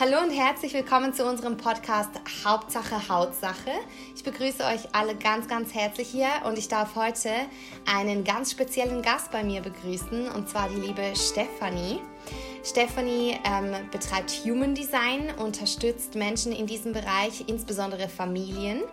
Hallo 0.00 0.16
und 0.22 0.30
herzlich 0.30 0.72
willkommen 0.72 1.12
zu 1.12 1.26
unserem 1.26 1.58
Podcast 1.58 2.08
Hauptsache 2.42 3.10
Hautsache. 3.10 3.70
Ich 4.16 4.24
begrüße 4.24 4.64
euch 4.64 4.94
alle 4.94 5.14
ganz, 5.14 5.46
ganz 5.46 5.74
herzlich 5.74 6.08
hier 6.08 6.30
und 6.46 6.56
ich 6.56 6.68
darf 6.68 6.96
heute 6.96 7.28
einen 7.84 8.24
ganz 8.24 8.50
speziellen 8.50 9.02
Gast 9.02 9.30
bei 9.30 9.44
mir 9.44 9.60
begrüßen 9.60 10.30
und 10.30 10.48
zwar 10.48 10.70
die 10.70 10.80
liebe 10.80 11.02
Stefanie. 11.14 12.00
Stefanie 12.64 13.38
ähm, 13.44 13.74
betreibt 13.90 14.30
Human 14.46 14.74
Design, 14.74 15.34
unterstützt 15.36 16.14
Menschen 16.14 16.52
in 16.52 16.66
diesem 16.66 16.94
Bereich, 16.94 17.44
insbesondere 17.46 18.08
Familien. 18.08 18.84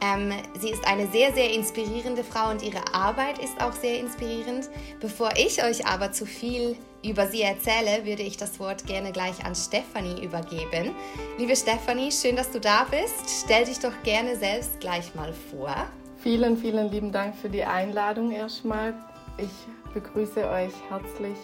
Ähm, 0.00 0.32
sie 0.58 0.70
ist 0.70 0.86
eine 0.86 1.08
sehr, 1.08 1.34
sehr 1.34 1.52
inspirierende 1.52 2.24
Frau 2.24 2.48
und 2.50 2.62
ihre 2.62 2.94
Arbeit 2.94 3.38
ist 3.38 3.60
auch 3.60 3.74
sehr 3.74 4.00
inspirierend. 4.00 4.70
Bevor 4.98 5.28
ich 5.36 5.62
euch 5.62 5.86
aber 5.86 6.12
zu 6.12 6.24
viel 6.24 6.78
über 7.04 7.26
sie 7.26 7.42
erzähle, 7.42 8.04
würde 8.04 8.22
ich 8.22 8.36
das 8.36 8.58
Wort 8.58 8.86
gerne 8.86 9.12
gleich 9.12 9.44
an 9.44 9.54
Stefanie 9.54 10.24
übergeben. 10.24 10.94
Liebe 11.38 11.54
Stefanie, 11.54 12.12
schön, 12.12 12.36
dass 12.36 12.50
du 12.50 12.60
da 12.60 12.86
bist. 12.90 13.44
Stell 13.44 13.64
dich 13.64 13.78
doch 13.78 13.92
gerne 14.02 14.36
selbst 14.36 14.80
gleich 14.80 15.14
mal 15.14 15.32
vor. 15.32 15.74
Vielen, 16.22 16.56
vielen 16.56 16.90
lieben 16.90 17.12
Dank 17.12 17.36
für 17.36 17.48
die 17.48 17.64
Einladung 17.64 18.32
erstmal. 18.32 18.94
Ich 19.38 19.94
begrüße 19.94 20.48
euch 20.48 20.72
herzlich. 20.88 21.36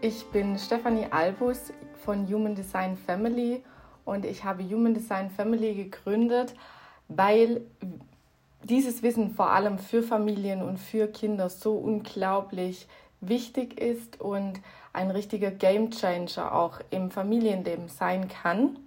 Ich 0.00 0.24
bin 0.26 0.58
Stefanie 0.58 1.06
Albus 1.10 1.72
von 2.04 2.26
Human 2.26 2.54
Design 2.54 2.96
Family 2.96 3.62
und 4.04 4.24
ich 4.24 4.44
habe 4.44 4.62
Human 4.62 4.94
Design 4.94 5.30
Family 5.30 5.74
gegründet 5.74 6.54
weil 7.08 7.62
dieses 8.64 9.02
Wissen 9.02 9.30
vor 9.30 9.50
allem 9.50 9.78
für 9.78 10.02
Familien 10.02 10.62
und 10.62 10.78
für 10.78 11.06
Kinder 11.06 11.48
so 11.48 11.74
unglaublich 11.74 12.88
wichtig 13.28 13.80
ist 13.80 14.20
und 14.20 14.60
ein 14.92 15.10
richtiger 15.10 15.50
Gamechanger 15.50 16.54
auch 16.54 16.80
im 16.90 17.10
Familienleben 17.10 17.88
sein 17.88 18.28
kann. 18.28 18.78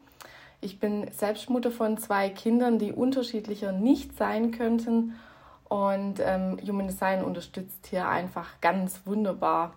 Ich 0.61 0.79
bin 0.79 1.09
selbst 1.11 1.49
Mutter 1.49 1.71
von 1.71 1.97
zwei 1.97 2.29
Kindern, 2.29 2.79
die 2.79 2.91
unterschiedlicher 2.91 3.71
nicht 3.71 4.17
sein 4.17 4.51
könnten. 4.51 5.15
Und 5.69 6.19
ähm, 6.19 6.57
Human 6.67 6.87
Design 6.87 7.23
unterstützt 7.23 7.87
hier 7.87 8.07
einfach 8.07 8.59
ganz 8.59 9.01
wunderbar 9.05 9.75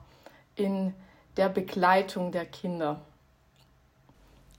in 0.56 0.94
der 1.36 1.48
Begleitung 1.48 2.32
der 2.32 2.46
Kinder. 2.46 3.00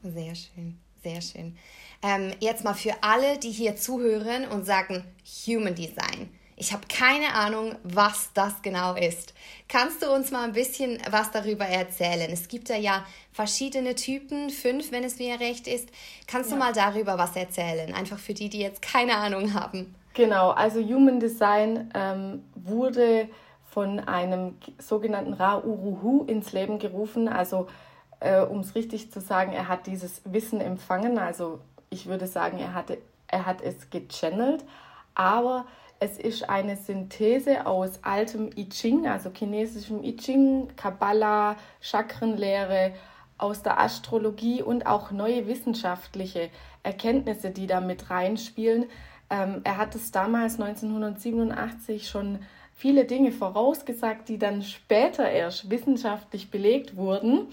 Sehr 0.03 0.35
schön, 0.35 0.79
sehr 1.01 1.21
schön. 1.21 1.57
Ähm, 2.03 2.33
jetzt 2.39 2.63
mal 2.63 2.73
für 2.73 2.93
alle, 3.01 3.39
die 3.39 3.51
hier 3.51 3.75
zuhören 3.75 4.47
und 4.47 4.65
sagen 4.65 5.03
Human 5.47 5.75
Design. 5.75 6.29
Ich 6.55 6.71
habe 6.71 6.83
keine 6.87 7.33
Ahnung, 7.33 7.75
was 7.83 8.31
das 8.33 8.61
genau 8.61 8.95
ist. 8.95 9.33
Kannst 9.67 10.03
du 10.03 10.11
uns 10.11 10.31
mal 10.31 10.43
ein 10.43 10.53
bisschen 10.53 10.99
was 11.09 11.31
darüber 11.31 11.65
erzählen? 11.65 12.29
Es 12.31 12.47
gibt 12.47 12.69
da 12.69 12.75
ja 12.75 13.05
verschiedene 13.31 13.95
Typen, 13.95 14.49
fünf, 14.49 14.91
wenn 14.91 15.03
es 15.03 15.19
mir 15.19 15.39
recht 15.39 15.67
ist. 15.67 15.89
Kannst 16.27 16.51
ja. 16.51 16.55
du 16.55 16.63
mal 16.63 16.73
darüber 16.73 17.17
was 17.17 17.35
erzählen? 17.35 17.93
Einfach 17.93 18.19
für 18.19 18.33
die, 18.33 18.49
die 18.49 18.59
jetzt 18.59 18.81
keine 18.81 19.15
Ahnung 19.15 19.53
haben. 19.53 19.95
Genau, 20.13 20.51
also 20.51 20.79
Human 20.79 21.19
Design 21.19 21.89
ähm, 21.95 22.43
wurde 22.53 23.29
von 23.73 23.99
einem 23.99 24.55
sogenannten 24.77 25.33
Ra-Uruhu 25.33 26.25
ins 26.25 26.51
Leben 26.51 26.77
gerufen. 26.77 27.27
Also, 27.27 27.67
äh, 28.19 28.41
um 28.41 28.59
es 28.59 28.75
richtig 28.75 29.11
zu 29.11 29.19
sagen, 29.19 29.53
er 29.53 29.67
hat 29.67 29.87
dieses 29.87 30.21
Wissen 30.25 30.61
empfangen, 30.61 31.17
also 31.17 31.59
ich 31.89 32.05
würde 32.05 32.27
sagen, 32.27 32.59
er, 32.59 32.73
hatte, 32.73 32.99
er 33.27 33.45
hat 33.45 33.61
es 33.61 33.89
gechannelt, 33.89 34.63
aber 35.15 35.65
es 36.03 36.17
ist 36.17 36.49
eine 36.49 36.75
Synthese 36.75 37.65
aus 37.65 38.03
altem 38.03 38.49
I 38.57 38.67
Ching, 38.67 39.07
also 39.07 39.29
chinesischem 39.29 40.03
I 40.03 40.17
Ching, 40.17 40.67
Kabbalah, 40.75 41.55
Chakrenlehre, 41.79 42.91
aus 43.37 43.63
der 43.63 43.79
Astrologie 43.79 44.61
und 44.61 44.85
auch 44.85 45.11
neue 45.11 45.47
wissenschaftliche 45.47 46.49
Erkenntnisse, 46.83 47.51
die 47.51 47.67
da 47.67 47.79
mit 47.79 48.09
reinspielen. 48.09 48.85
Ähm, 49.29 49.61
er 49.63 49.77
hat 49.77 49.95
es 49.95 50.11
damals 50.11 50.59
1987 50.59 52.09
schon 52.09 52.39
viele 52.75 53.05
Dinge 53.05 53.31
vorausgesagt, 53.31 54.27
die 54.27 54.37
dann 54.37 54.61
später 54.61 55.29
erst 55.29 55.69
wissenschaftlich 55.69 56.51
belegt 56.51 56.97
wurden. 56.97 57.47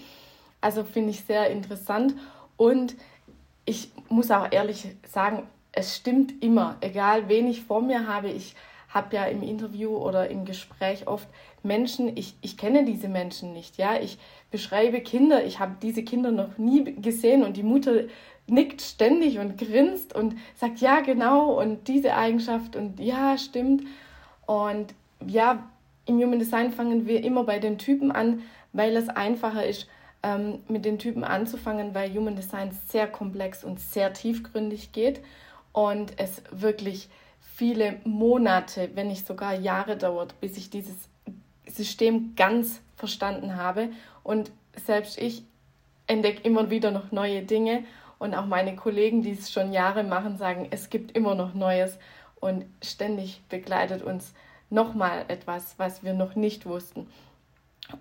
Also 0.59 0.83
finde 0.83 1.11
ich 1.11 1.23
sehr 1.23 1.49
interessant. 1.49 2.15
Und 2.57 2.95
ich 3.63 3.91
muss 4.09 4.29
auch 4.29 4.51
ehrlich 4.51 4.95
sagen, 5.07 5.47
es 5.71 5.95
stimmt 5.95 6.43
immer, 6.43 6.77
egal 6.81 7.29
wen 7.29 7.47
ich 7.47 7.61
vor 7.61 7.81
mir 7.81 8.07
habe. 8.07 8.29
Ich 8.29 8.55
habe 8.89 9.15
ja 9.15 9.25
im 9.25 9.41
Interview 9.41 9.95
oder 9.95 10.29
im 10.29 10.45
Gespräch 10.45 11.07
oft 11.07 11.27
Menschen, 11.63 12.15
ich, 12.17 12.35
ich 12.41 12.57
kenne 12.57 12.83
diese 12.83 13.07
Menschen 13.07 13.53
nicht. 13.53 13.77
Ja, 13.77 13.99
ich 13.99 14.17
beschreibe 14.49 14.99
Kinder, 14.99 15.45
ich 15.45 15.59
habe 15.59 15.75
diese 15.81 16.03
Kinder 16.03 16.31
noch 16.31 16.57
nie 16.57 16.95
gesehen 16.95 17.43
und 17.43 17.55
die 17.55 17.63
Mutter 17.63 18.03
nickt 18.47 18.81
ständig 18.81 19.39
und 19.39 19.57
grinst 19.57 20.13
und 20.13 20.35
sagt 20.55 20.79
ja 20.79 20.99
genau 20.99 21.59
und 21.61 21.87
diese 21.87 22.15
Eigenschaft 22.15 22.75
und 22.75 22.99
ja 22.99 23.37
stimmt 23.37 23.83
und 24.45 24.93
ja 25.25 25.69
im 26.05 26.17
Human 26.17 26.39
Design 26.39 26.71
fangen 26.71 27.07
wir 27.07 27.23
immer 27.23 27.45
bei 27.45 27.59
den 27.59 27.77
Typen 27.77 28.11
an, 28.11 28.41
weil 28.73 28.97
es 28.97 29.07
einfacher 29.07 29.65
ist 29.65 29.87
ähm, 30.23 30.59
mit 30.67 30.83
den 30.83 30.99
Typen 30.99 31.23
anzufangen, 31.23 31.93
weil 31.93 32.13
Human 32.13 32.35
Design 32.35 32.71
sehr 32.89 33.07
komplex 33.07 33.63
und 33.63 33.79
sehr 33.79 34.11
tiefgründig 34.11 34.91
geht 34.91 35.21
und 35.73 36.13
es 36.17 36.41
wirklich 36.51 37.09
viele 37.55 37.99
Monate, 38.03 38.89
wenn 38.95 39.07
nicht 39.07 39.25
sogar 39.25 39.53
Jahre 39.53 39.97
dauert, 39.97 40.39
bis 40.41 40.57
ich 40.57 40.69
dieses 40.69 40.95
System 41.67 42.33
ganz 42.35 42.81
verstanden 42.95 43.55
habe. 43.55 43.89
Und 44.23 44.51
selbst 44.85 45.17
ich 45.17 45.43
entdecke 46.07 46.41
immer 46.43 46.69
wieder 46.69 46.91
noch 46.91 47.11
neue 47.11 47.43
Dinge. 47.43 47.83
Und 48.19 48.35
auch 48.35 48.45
meine 48.45 48.75
Kollegen, 48.75 49.23
die 49.23 49.31
es 49.31 49.51
schon 49.51 49.73
Jahre 49.73 50.03
machen, 50.03 50.37
sagen, 50.37 50.67
es 50.71 50.89
gibt 50.89 51.15
immer 51.15 51.35
noch 51.35 51.53
Neues. 51.53 51.97
Und 52.39 52.65
ständig 52.81 53.41
begleitet 53.49 54.01
uns 54.01 54.33
nochmal 54.69 55.25
etwas, 55.27 55.75
was 55.77 56.03
wir 56.03 56.13
noch 56.13 56.35
nicht 56.35 56.65
wussten. 56.65 57.07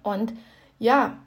Und 0.02 0.32
ja, 0.78 1.18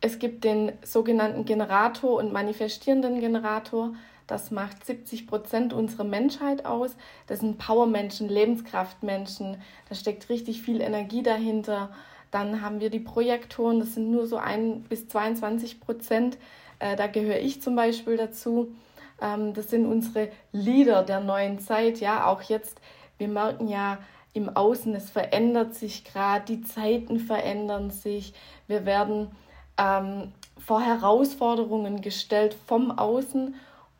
es 0.00 0.18
gibt 0.18 0.44
den 0.44 0.72
sogenannten 0.82 1.44
Generator 1.44 2.18
und 2.18 2.32
manifestierenden 2.32 3.20
Generator. 3.20 3.94
Das 4.26 4.50
macht 4.50 4.86
70 4.86 5.26
Prozent 5.26 5.72
unserer 5.72 6.04
Menschheit 6.04 6.64
aus. 6.64 6.96
Das 7.26 7.40
sind 7.40 7.58
Powermenschen, 7.58 8.28
Lebenskraftmenschen. 8.28 9.60
Da 9.88 9.94
steckt 9.94 10.28
richtig 10.28 10.62
viel 10.62 10.80
Energie 10.80 11.22
dahinter. 11.22 11.90
Dann 12.30 12.62
haben 12.62 12.80
wir 12.80 12.90
die 12.90 13.00
Projektoren, 13.00 13.78
das 13.78 13.94
sind 13.94 14.10
nur 14.10 14.26
so 14.26 14.38
ein 14.38 14.82
bis 14.82 15.08
22 15.08 15.80
Prozent. 15.80 16.38
Äh, 16.78 16.96
da 16.96 17.06
gehöre 17.06 17.38
ich 17.38 17.62
zum 17.62 17.76
Beispiel 17.76 18.16
dazu. 18.16 18.74
Ähm, 19.20 19.54
das 19.54 19.70
sind 19.70 19.86
unsere 19.86 20.30
Leader 20.52 21.02
der 21.02 21.20
neuen 21.20 21.58
Zeit. 21.58 22.00
Ja, 22.00 22.26
auch 22.26 22.42
jetzt, 22.42 22.80
wir 23.18 23.28
merken 23.28 23.68
ja 23.68 23.98
im 24.32 24.48
Außen, 24.48 24.94
es 24.96 25.10
verändert 25.10 25.74
sich 25.74 26.04
gerade, 26.04 26.44
die 26.46 26.62
Zeiten 26.62 27.20
verändern 27.20 27.90
sich. 27.90 28.34
Wir 28.66 28.84
werden 28.84 29.30
ähm, 29.78 30.32
vor 30.58 30.80
Herausforderungen 30.80 32.00
gestellt 32.00 32.56
vom 32.66 32.90
Außen 32.90 33.54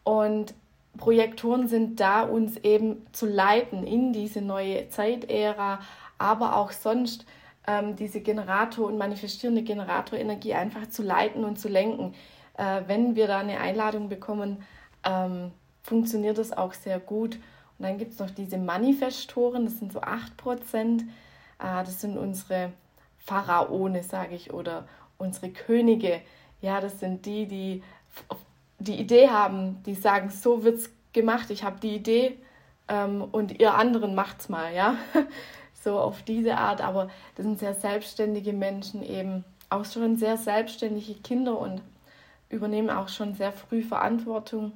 und 0.04 0.54
Projektoren 0.96 1.66
sind 1.66 1.98
da, 1.98 2.22
uns 2.22 2.56
eben 2.58 3.04
zu 3.12 3.26
leiten 3.26 3.84
in 3.84 4.12
diese 4.12 4.40
neue 4.40 4.88
Zeitära, 4.90 5.80
aber 6.18 6.56
auch 6.56 6.70
sonst 6.70 7.26
ähm, 7.66 7.96
diese 7.96 8.20
Generator- 8.20 8.86
und 8.86 8.98
manifestierende 8.98 9.62
Generatorenergie 9.62 10.54
einfach 10.54 10.88
zu 10.88 11.02
leiten 11.02 11.44
und 11.44 11.58
zu 11.58 11.68
lenken. 11.68 12.14
Äh, 12.56 12.82
wenn 12.86 13.16
wir 13.16 13.26
da 13.26 13.38
eine 13.38 13.58
Einladung 13.58 14.08
bekommen, 14.08 14.62
ähm, 15.04 15.50
funktioniert 15.82 16.38
das 16.38 16.52
auch 16.52 16.74
sehr 16.74 17.00
gut. 17.00 17.36
Und 17.78 17.86
dann 17.86 17.98
gibt 17.98 18.12
es 18.12 18.18
noch 18.20 18.30
diese 18.30 18.58
Manifestoren, 18.58 19.64
das 19.64 19.78
sind 19.78 19.92
so 19.92 20.00
8%. 20.00 21.00
Äh, 21.00 21.04
das 21.58 22.00
sind 22.00 22.16
unsere 22.16 22.72
Pharaone, 23.18 24.02
sage 24.02 24.36
ich, 24.36 24.52
oder 24.52 24.86
unsere 25.18 25.50
Könige, 25.50 26.20
ja, 26.60 26.80
das 26.80 27.00
sind 27.00 27.26
die, 27.26 27.46
die 27.46 27.82
die 28.84 29.00
Idee 29.00 29.28
haben, 29.28 29.82
die 29.84 29.94
sagen, 29.94 30.30
so 30.30 30.64
wird 30.64 30.76
es 30.76 30.90
gemacht, 31.12 31.50
ich 31.50 31.64
habe 31.64 31.80
die 31.80 31.94
Idee 31.94 32.38
ähm, 32.88 33.22
und 33.22 33.60
ihr 33.60 33.74
anderen 33.74 34.14
macht's 34.14 34.48
mal, 34.48 34.74
ja. 34.74 34.96
so 35.82 35.98
auf 35.98 36.22
diese 36.22 36.56
Art, 36.56 36.80
aber 36.80 37.10
das 37.36 37.44
sind 37.44 37.58
sehr 37.58 37.74
selbstständige 37.74 38.52
Menschen 38.52 39.02
eben, 39.02 39.44
auch 39.68 39.84
schon 39.84 40.16
sehr 40.16 40.36
selbstständige 40.36 41.14
Kinder 41.14 41.58
und 41.58 41.82
übernehmen 42.48 42.90
auch 42.90 43.08
schon 43.08 43.34
sehr 43.34 43.52
früh 43.52 43.82
Verantwortung, 43.82 44.72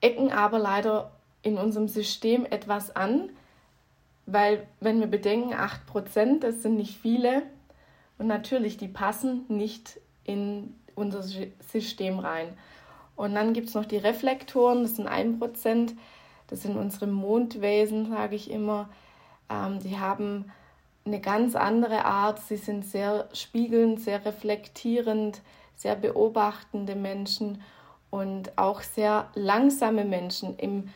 ecken 0.00 0.32
aber 0.32 0.58
leider 0.58 1.10
in 1.42 1.58
unserem 1.58 1.88
System 1.88 2.46
etwas 2.46 2.94
an, 2.94 3.30
weil 4.26 4.66
wenn 4.80 5.00
wir 5.00 5.06
bedenken, 5.06 5.54
8%, 5.54 6.40
das 6.40 6.62
sind 6.62 6.76
nicht 6.76 6.98
viele, 6.98 7.42
und 8.18 8.26
natürlich, 8.26 8.78
die 8.78 8.88
passen 8.88 9.44
nicht 9.48 10.00
in 10.24 10.74
unser 10.96 11.22
System 11.22 12.18
rein. 12.18 12.48
Und 13.14 13.34
dann 13.34 13.52
gibt 13.52 13.68
es 13.68 13.74
noch 13.74 13.84
die 13.84 13.96
Reflektoren, 13.96 14.82
das 14.82 14.96
sind 14.96 15.08
1%. 15.08 15.92
Das 16.48 16.62
sind 16.62 16.76
unsere 16.76 17.06
Mondwesen, 17.06 18.10
sage 18.10 18.36
ich 18.36 18.50
immer. 18.50 18.88
Ähm, 19.48 19.80
die 19.80 19.98
haben 19.98 20.52
eine 21.04 21.20
ganz 21.20 21.56
andere 21.56 22.04
Art. 22.04 22.40
Sie 22.40 22.56
sind 22.56 22.84
sehr 22.84 23.28
spiegelnd, 23.32 24.00
sehr 24.00 24.24
reflektierend, 24.24 25.40
sehr 25.74 25.96
beobachtende 25.96 26.94
Menschen 26.94 27.62
und 28.10 28.56
auch 28.56 28.80
sehr 28.82 29.28
langsame 29.34 30.04
Menschen 30.04 30.56
im, 30.56 30.88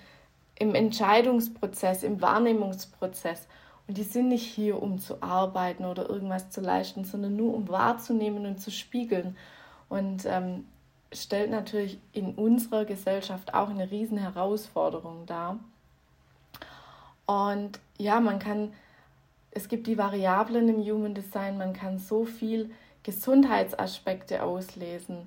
im 0.59 0.75
Entscheidungsprozess, 0.75 2.03
im 2.03 2.21
Wahrnehmungsprozess. 2.21 3.47
Und 3.89 3.97
die 3.97 4.05
sind 4.05 4.29
nicht 4.29 4.47
hier, 4.47 4.81
um 4.81 4.99
zu 4.99 5.21
arbeiten 5.21 5.85
oder 5.85 6.09
irgendwas 6.09 6.51
zu 6.51 6.61
leisten, 6.61 7.05
sondern 7.05 7.35
nur 7.35 7.55
um 7.55 7.69
wahrzunehmen 7.69 8.47
und 8.47 8.61
zu 8.61 8.71
spiegeln. 8.71 9.37
Und 9.91 10.25
ähm, 10.25 10.65
stellt 11.13 11.51
natürlich 11.51 11.99
in 12.13 12.35
unserer 12.35 12.87
Gesellschaft 12.87 13.53
auch 13.53 13.69
eine 13.69 13.91
riesen 13.91 14.17
Herausforderung 14.17 15.27
dar. 15.27 15.59
Und 17.27 17.79
ja, 17.99 18.21
man 18.21 18.39
kann, 18.39 18.73
es 19.51 19.69
gibt 19.69 19.87
die 19.87 19.99
Variablen 19.99 20.69
im 20.69 20.83
Human 20.83 21.15
Design, 21.15 21.59
man 21.59 21.75
kann 21.75 21.99
so 21.99 22.25
viel 22.25 22.71
Gesundheitsaspekte 23.03 24.43
auslesen, 24.43 25.27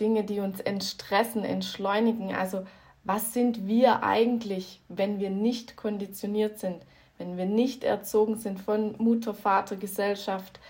Dinge, 0.00 0.24
die 0.24 0.40
uns 0.40 0.60
entstressen, 0.60 1.44
entschleunigen. 1.44 2.34
Also 2.34 2.66
was 3.04 3.32
sind 3.32 3.66
wir 3.66 4.02
eigentlich, 4.02 4.80
wenn 4.88 5.18
wir 5.20 5.30
nicht 5.30 5.76
konditioniert 5.76 6.58
sind, 6.58 6.82
wenn 7.18 7.36
wir 7.36 7.46
nicht 7.46 7.84
erzogen 7.84 8.36
sind 8.36 8.60
von 8.60 8.94
Mutter, 8.98 9.34
Vater, 9.34 9.76
Gesellschaft 9.76 10.60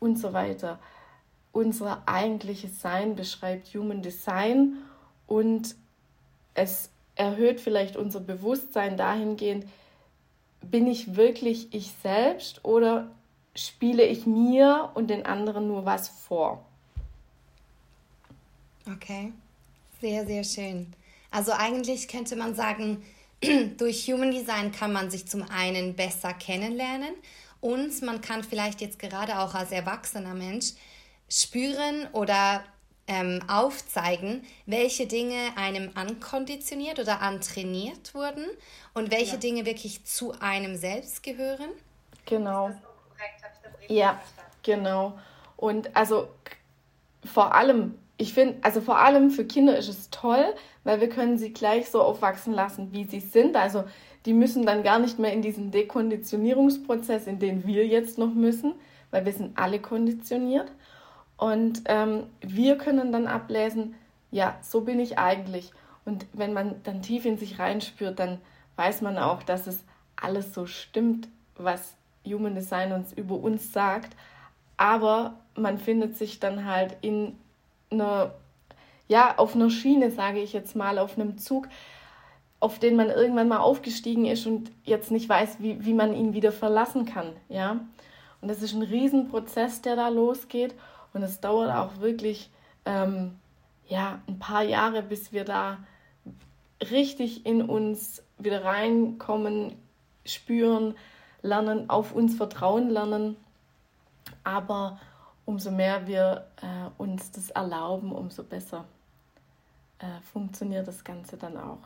und 0.00 0.18
so 0.18 0.32
weiter. 0.32 0.78
Unser 1.52 2.02
eigentliches 2.06 2.80
Sein 2.80 3.14
beschreibt 3.14 3.74
Human 3.74 4.02
Design 4.02 4.78
und 5.26 5.74
es 6.54 6.90
erhöht 7.14 7.60
vielleicht 7.60 7.96
unser 7.96 8.20
Bewusstsein 8.20 8.96
dahingehend, 8.96 9.66
bin 10.62 10.86
ich 10.86 11.16
wirklich 11.16 11.74
ich 11.74 11.92
selbst 12.02 12.64
oder 12.64 13.10
spiele 13.54 14.04
ich 14.04 14.26
mir 14.26 14.90
und 14.94 15.10
den 15.10 15.26
anderen 15.26 15.68
nur 15.68 15.84
was 15.84 16.08
vor? 16.08 16.64
Okay, 18.86 19.32
sehr, 20.00 20.26
sehr 20.26 20.44
schön. 20.44 20.92
Also 21.30 21.52
eigentlich 21.52 22.08
könnte 22.08 22.36
man 22.36 22.54
sagen, 22.54 23.02
durch 23.78 24.06
Human 24.06 24.30
Design 24.30 24.72
kann 24.72 24.92
man 24.92 25.10
sich 25.10 25.26
zum 25.26 25.42
einen 25.50 25.94
besser 25.94 26.32
kennenlernen 26.32 27.14
und 27.60 28.02
man 28.02 28.20
kann 28.20 28.42
vielleicht 28.42 28.80
jetzt 28.80 28.98
gerade 28.98 29.38
auch 29.38 29.54
als 29.54 29.70
erwachsener 29.70 30.34
Mensch 30.34 30.72
spüren 31.32 32.06
oder 32.12 32.62
ähm, 33.06 33.40
aufzeigen, 33.48 34.44
welche 34.66 35.06
Dinge 35.06 35.36
einem 35.56 35.90
ankonditioniert 35.94 36.98
oder 36.98 37.22
antrainiert 37.22 38.14
wurden 38.14 38.44
und 38.94 39.10
welche 39.10 39.32
ja. 39.32 39.38
Dinge 39.38 39.66
wirklich 39.66 40.04
zu 40.04 40.32
einem 40.40 40.76
selbst 40.76 41.22
gehören. 41.22 41.70
Genau. 42.26 42.70
Ja, 43.88 44.20
genau. 44.62 45.18
Und 45.56 45.96
also 45.96 46.28
vor 47.24 47.54
allem, 47.54 47.98
ich 48.18 48.34
finde, 48.34 48.56
also 48.62 48.80
vor 48.80 48.98
allem 48.98 49.30
für 49.30 49.44
Kinder 49.44 49.76
ist 49.76 49.88
es 49.88 50.10
toll, 50.10 50.54
weil 50.84 51.00
wir 51.00 51.08
können 51.08 51.38
sie 51.38 51.52
gleich 51.52 51.90
so 51.90 52.02
aufwachsen 52.02 52.52
lassen, 52.52 52.92
wie 52.92 53.04
sie 53.04 53.20
sind. 53.20 53.56
Also 53.56 53.84
die 54.26 54.34
müssen 54.34 54.66
dann 54.66 54.82
gar 54.82 54.98
nicht 54.98 55.18
mehr 55.18 55.32
in 55.32 55.42
diesen 55.42 55.70
Dekonditionierungsprozess, 55.70 57.26
in 57.26 57.38
den 57.38 57.66
wir 57.66 57.86
jetzt 57.86 58.18
noch 58.18 58.32
müssen, 58.34 58.74
weil 59.10 59.24
wir 59.24 59.32
sind 59.32 59.58
alle 59.58 59.80
konditioniert. 59.80 60.70
Und 61.42 61.82
ähm, 61.86 62.28
wir 62.40 62.78
können 62.78 63.10
dann 63.10 63.26
ablesen, 63.26 63.96
ja, 64.30 64.56
so 64.62 64.82
bin 64.82 65.00
ich 65.00 65.18
eigentlich. 65.18 65.72
Und 66.04 66.24
wenn 66.32 66.52
man 66.52 66.80
dann 66.84 67.02
tief 67.02 67.24
in 67.24 67.36
sich 67.36 67.58
reinspürt, 67.58 68.20
dann 68.20 68.38
weiß 68.76 69.00
man 69.00 69.18
auch, 69.18 69.42
dass 69.42 69.66
es 69.66 69.82
alles 70.14 70.54
so 70.54 70.66
stimmt, 70.66 71.26
was 71.56 71.96
Human 72.24 72.54
Design 72.54 72.92
uns 72.92 73.12
über 73.12 73.34
uns 73.34 73.72
sagt. 73.72 74.14
Aber 74.76 75.34
man 75.56 75.78
findet 75.78 76.16
sich 76.16 76.38
dann 76.38 76.64
halt 76.64 76.96
in 77.00 77.36
einer, 77.90 78.36
ja, 79.08 79.36
auf 79.36 79.56
einer 79.56 79.68
Schiene, 79.68 80.12
sage 80.12 80.38
ich 80.38 80.52
jetzt 80.52 80.76
mal, 80.76 80.96
auf 80.96 81.18
einem 81.18 81.38
Zug, 81.38 81.66
auf 82.60 82.78
den 82.78 82.94
man 82.94 83.10
irgendwann 83.10 83.48
mal 83.48 83.58
aufgestiegen 83.58 84.26
ist 84.26 84.46
und 84.46 84.70
jetzt 84.84 85.10
nicht 85.10 85.28
weiß, 85.28 85.56
wie, 85.58 85.84
wie 85.84 85.92
man 85.92 86.14
ihn 86.14 86.34
wieder 86.34 86.52
verlassen 86.52 87.04
kann, 87.04 87.32
ja. 87.48 87.80
Und 88.40 88.48
das 88.48 88.62
ist 88.62 88.74
ein 88.74 88.82
Riesenprozess, 88.82 89.82
der 89.82 89.96
da 89.96 90.06
losgeht 90.06 90.76
und 91.12 91.22
es 91.22 91.40
dauert 91.40 91.74
auch 91.74 92.00
wirklich, 92.00 92.50
ähm, 92.84 93.38
ja, 93.88 94.20
ein 94.26 94.38
paar 94.38 94.62
Jahre, 94.62 95.02
bis 95.02 95.32
wir 95.32 95.44
da 95.44 95.78
richtig 96.90 97.46
in 97.46 97.62
uns 97.62 98.22
wieder 98.38 98.64
reinkommen, 98.64 99.76
spüren, 100.24 100.94
lernen, 101.42 101.90
auf 101.90 102.12
uns 102.12 102.34
vertrauen 102.34 102.90
lernen. 102.90 103.36
Aber 104.44 104.98
umso 105.44 105.70
mehr 105.70 106.06
wir 106.06 106.46
äh, 106.62 106.90
uns 106.98 107.30
das 107.32 107.50
erlauben, 107.50 108.12
umso 108.12 108.42
besser 108.42 108.84
äh, 109.98 110.20
funktioniert 110.32 110.88
das 110.88 111.04
Ganze 111.04 111.36
dann 111.36 111.56
auch. 111.56 111.78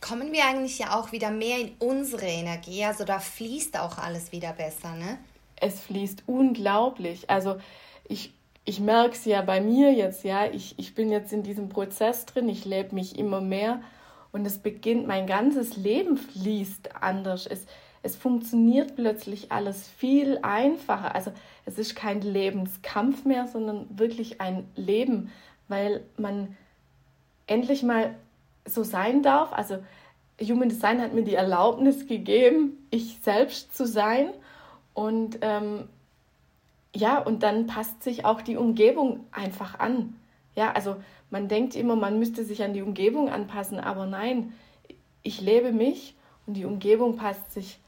Kommen 0.00 0.32
wir 0.32 0.44
eigentlich 0.44 0.78
ja 0.78 0.98
auch 0.98 1.12
wieder 1.12 1.30
mehr 1.30 1.58
in 1.58 1.74
unsere 1.78 2.26
Energie, 2.26 2.84
also 2.84 3.04
da 3.04 3.18
fließt 3.18 3.78
auch 3.78 3.98
alles 3.98 4.30
wieder 4.32 4.52
besser, 4.52 4.94
ne? 4.94 5.18
Es 5.60 5.80
fließt 5.80 6.22
unglaublich. 6.26 7.28
Also 7.28 7.58
ich, 8.08 8.32
ich 8.64 8.80
merke 8.80 9.14
es 9.14 9.24
ja 9.24 9.42
bei 9.42 9.60
mir 9.60 9.92
jetzt, 9.92 10.24
ja, 10.24 10.46
ich, 10.46 10.78
ich 10.78 10.94
bin 10.94 11.10
jetzt 11.10 11.32
in 11.32 11.42
diesem 11.42 11.68
Prozess 11.68 12.26
drin, 12.26 12.48
ich 12.48 12.64
lebe 12.64 12.94
mich 12.94 13.18
immer 13.18 13.40
mehr 13.40 13.80
und 14.32 14.46
es 14.46 14.58
beginnt, 14.58 15.06
mein 15.06 15.26
ganzes 15.26 15.76
Leben 15.76 16.16
fließt 16.16 16.96
anders. 17.00 17.46
Es, 17.46 17.66
es 18.02 18.16
funktioniert 18.16 18.96
plötzlich 18.96 19.50
alles 19.52 19.88
viel 19.88 20.38
einfacher. 20.42 21.14
Also 21.14 21.32
es 21.64 21.78
ist 21.78 21.96
kein 21.96 22.20
Lebenskampf 22.20 23.24
mehr, 23.24 23.46
sondern 23.46 23.86
wirklich 23.98 24.40
ein 24.40 24.68
Leben, 24.76 25.32
weil 25.68 26.04
man 26.16 26.56
endlich 27.46 27.82
mal 27.82 28.14
so 28.66 28.82
sein 28.82 29.22
darf. 29.22 29.52
Also 29.52 29.78
Human 30.40 30.68
Design 30.68 31.00
hat 31.00 31.14
mir 31.14 31.24
die 31.24 31.34
Erlaubnis 31.34 32.06
gegeben, 32.06 32.86
ich 32.90 33.18
selbst 33.22 33.76
zu 33.76 33.86
sein. 33.86 34.30
Und 34.94 35.38
ähm, 35.42 35.88
ja, 36.94 37.18
und 37.18 37.42
dann 37.42 37.66
passt 37.66 38.02
sich 38.02 38.24
auch 38.24 38.42
die 38.42 38.56
Umgebung 38.56 39.26
einfach 39.32 39.78
an. 39.78 40.16
Ja, 40.54 40.72
also 40.72 40.96
man 41.30 41.48
denkt 41.48 41.76
immer, 41.76 41.96
man 41.96 42.18
müsste 42.18 42.44
sich 42.44 42.62
an 42.62 42.72
die 42.72 42.82
Umgebung 42.82 43.28
anpassen, 43.28 43.78
aber 43.78 44.06
nein, 44.06 44.52
ich 45.22 45.40
lebe 45.40 45.72
mich 45.72 46.14
und 46.46 46.54
die 46.54 46.64
Umgebung 46.64 47.16
passt 47.16 47.52
sich 47.52 47.78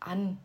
an. 0.00 0.38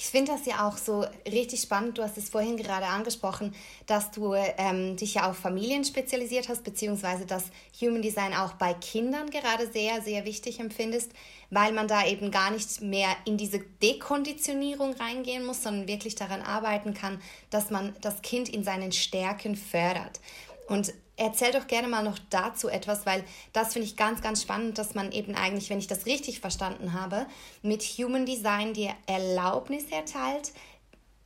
Ich 0.00 0.06
finde 0.06 0.30
das 0.30 0.46
ja 0.46 0.64
auch 0.64 0.76
so 0.76 1.04
richtig 1.26 1.60
spannend. 1.60 1.98
Du 1.98 2.04
hast 2.04 2.16
es 2.16 2.28
vorhin 2.28 2.56
gerade 2.56 2.86
angesprochen, 2.86 3.52
dass 3.86 4.12
du 4.12 4.32
ähm, 4.32 4.96
dich 4.96 5.14
ja 5.14 5.28
auf 5.28 5.36
Familien 5.36 5.84
spezialisiert 5.84 6.48
hast, 6.48 6.62
beziehungsweise 6.62 7.26
dass 7.26 7.46
Human 7.80 8.00
Design 8.00 8.32
auch 8.32 8.52
bei 8.52 8.74
Kindern 8.74 9.28
gerade 9.28 9.66
sehr, 9.66 10.00
sehr 10.00 10.24
wichtig 10.24 10.60
empfindest, 10.60 11.10
weil 11.50 11.72
man 11.72 11.88
da 11.88 12.06
eben 12.06 12.30
gar 12.30 12.52
nicht 12.52 12.80
mehr 12.80 13.08
in 13.24 13.38
diese 13.38 13.58
Dekonditionierung 13.58 14.92
reingehen 14.92 15.44
muss, 15.44 15.64
sondern 15.64 15.88
wirklich 15.88 16.14
daran 16.14 16.42
arbeiten 16.42 16.94
kann, 16.94 17.20
dass 17.50 17.70
man 17.70 17.96
das 18.00 18.22
Kind 18.22 18.48
in 18.48 18.62
seinen 18.62 18.92
Stärken 18.92 19.56
fördert. 19.56 20.20
Und 20.68 20.94
erzähl 21.18 21.52
doch 21.52 21.66
gerne 21.66 21.88
mal 21.88 22.02
noch 22.02 22.18
dazu 22.30 22.68
etwas, 22.68 23.04
weil 23.04 23.24
das 23.52 23.74
finde 23.74 23.86
ich 23.86 23.96
ganz, 23.96 24.22
ganz 24.22 24.42
spannend, 24.42 24.78
dass 24.78 24.94
man 24.94 25.12
eben 25.12 25.34
eigentlich, 25.34 25.68
wenn 25.68 25.78
ich 25.78 25.86
das 25.86 26.06
richtig 26.06 26.40
verstanden 26.40 26.94
habe, 26.94 27.26
mit 27.62 27.82
Human 27.82 28.24
Design 28.24 28.72
die 28.72 28.90
Erlaubnis 29.06 29.84
erteilt, 29.90 30.52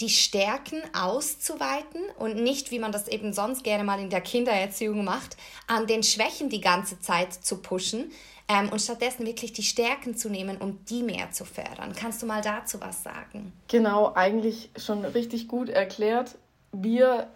die 0.00 0.08
Stärken 0.08 0.82
auszuweiten 0.94 2.00
und 2.18 2.34
nicht, 2.36 2.72
wie 2.72 2.80
man 2.80 2.90
das 2.90 3.06
eben 3.06 3.32
sonst 3.32 3.62
gerne 3.62 3.84
mal 3.84 4.00
in 4.00 4.10
der 4.10 4.20
Kindererziehung 4.20 5.04
macht, 5.04 5.36
an 5.68 5.86
den 5.86 6.02
Schwächen 6.02 6.48
die 6.48 6.60
ganze 6.60 6.98
Zeit 6.98 7.32
zu 7.32 7.58
pushen 7.58 8.10
ähm, 8.48 8.68
und 8.70 8.80
stattdessen 8.80 9.26
wirklich 9.26 9.52
die 9.52 9.62
Stärken 9.62 10.16
zu 10.16 10.28
nehmen 10.28 10.56
und 10.56 10.90
die 10.90 11.02
mehr 11.02 11.30
zu 11.30 11.44
fördern. 11.44 11.94
Kannst 11.94 12.20
du 12.22 12.26
mal 12.26 12.42
dazu 12.42 12.80
was 12.80 13.04
sagen? 13.04 13.52
Genau, 13.68 14.12
eigentlich 14.14 14.70
schon 14.76 15.04
richtig 15.04 15.46
gut 15.46 15.68
erklärt. 15.68 16.36
Wir 16.72 17.28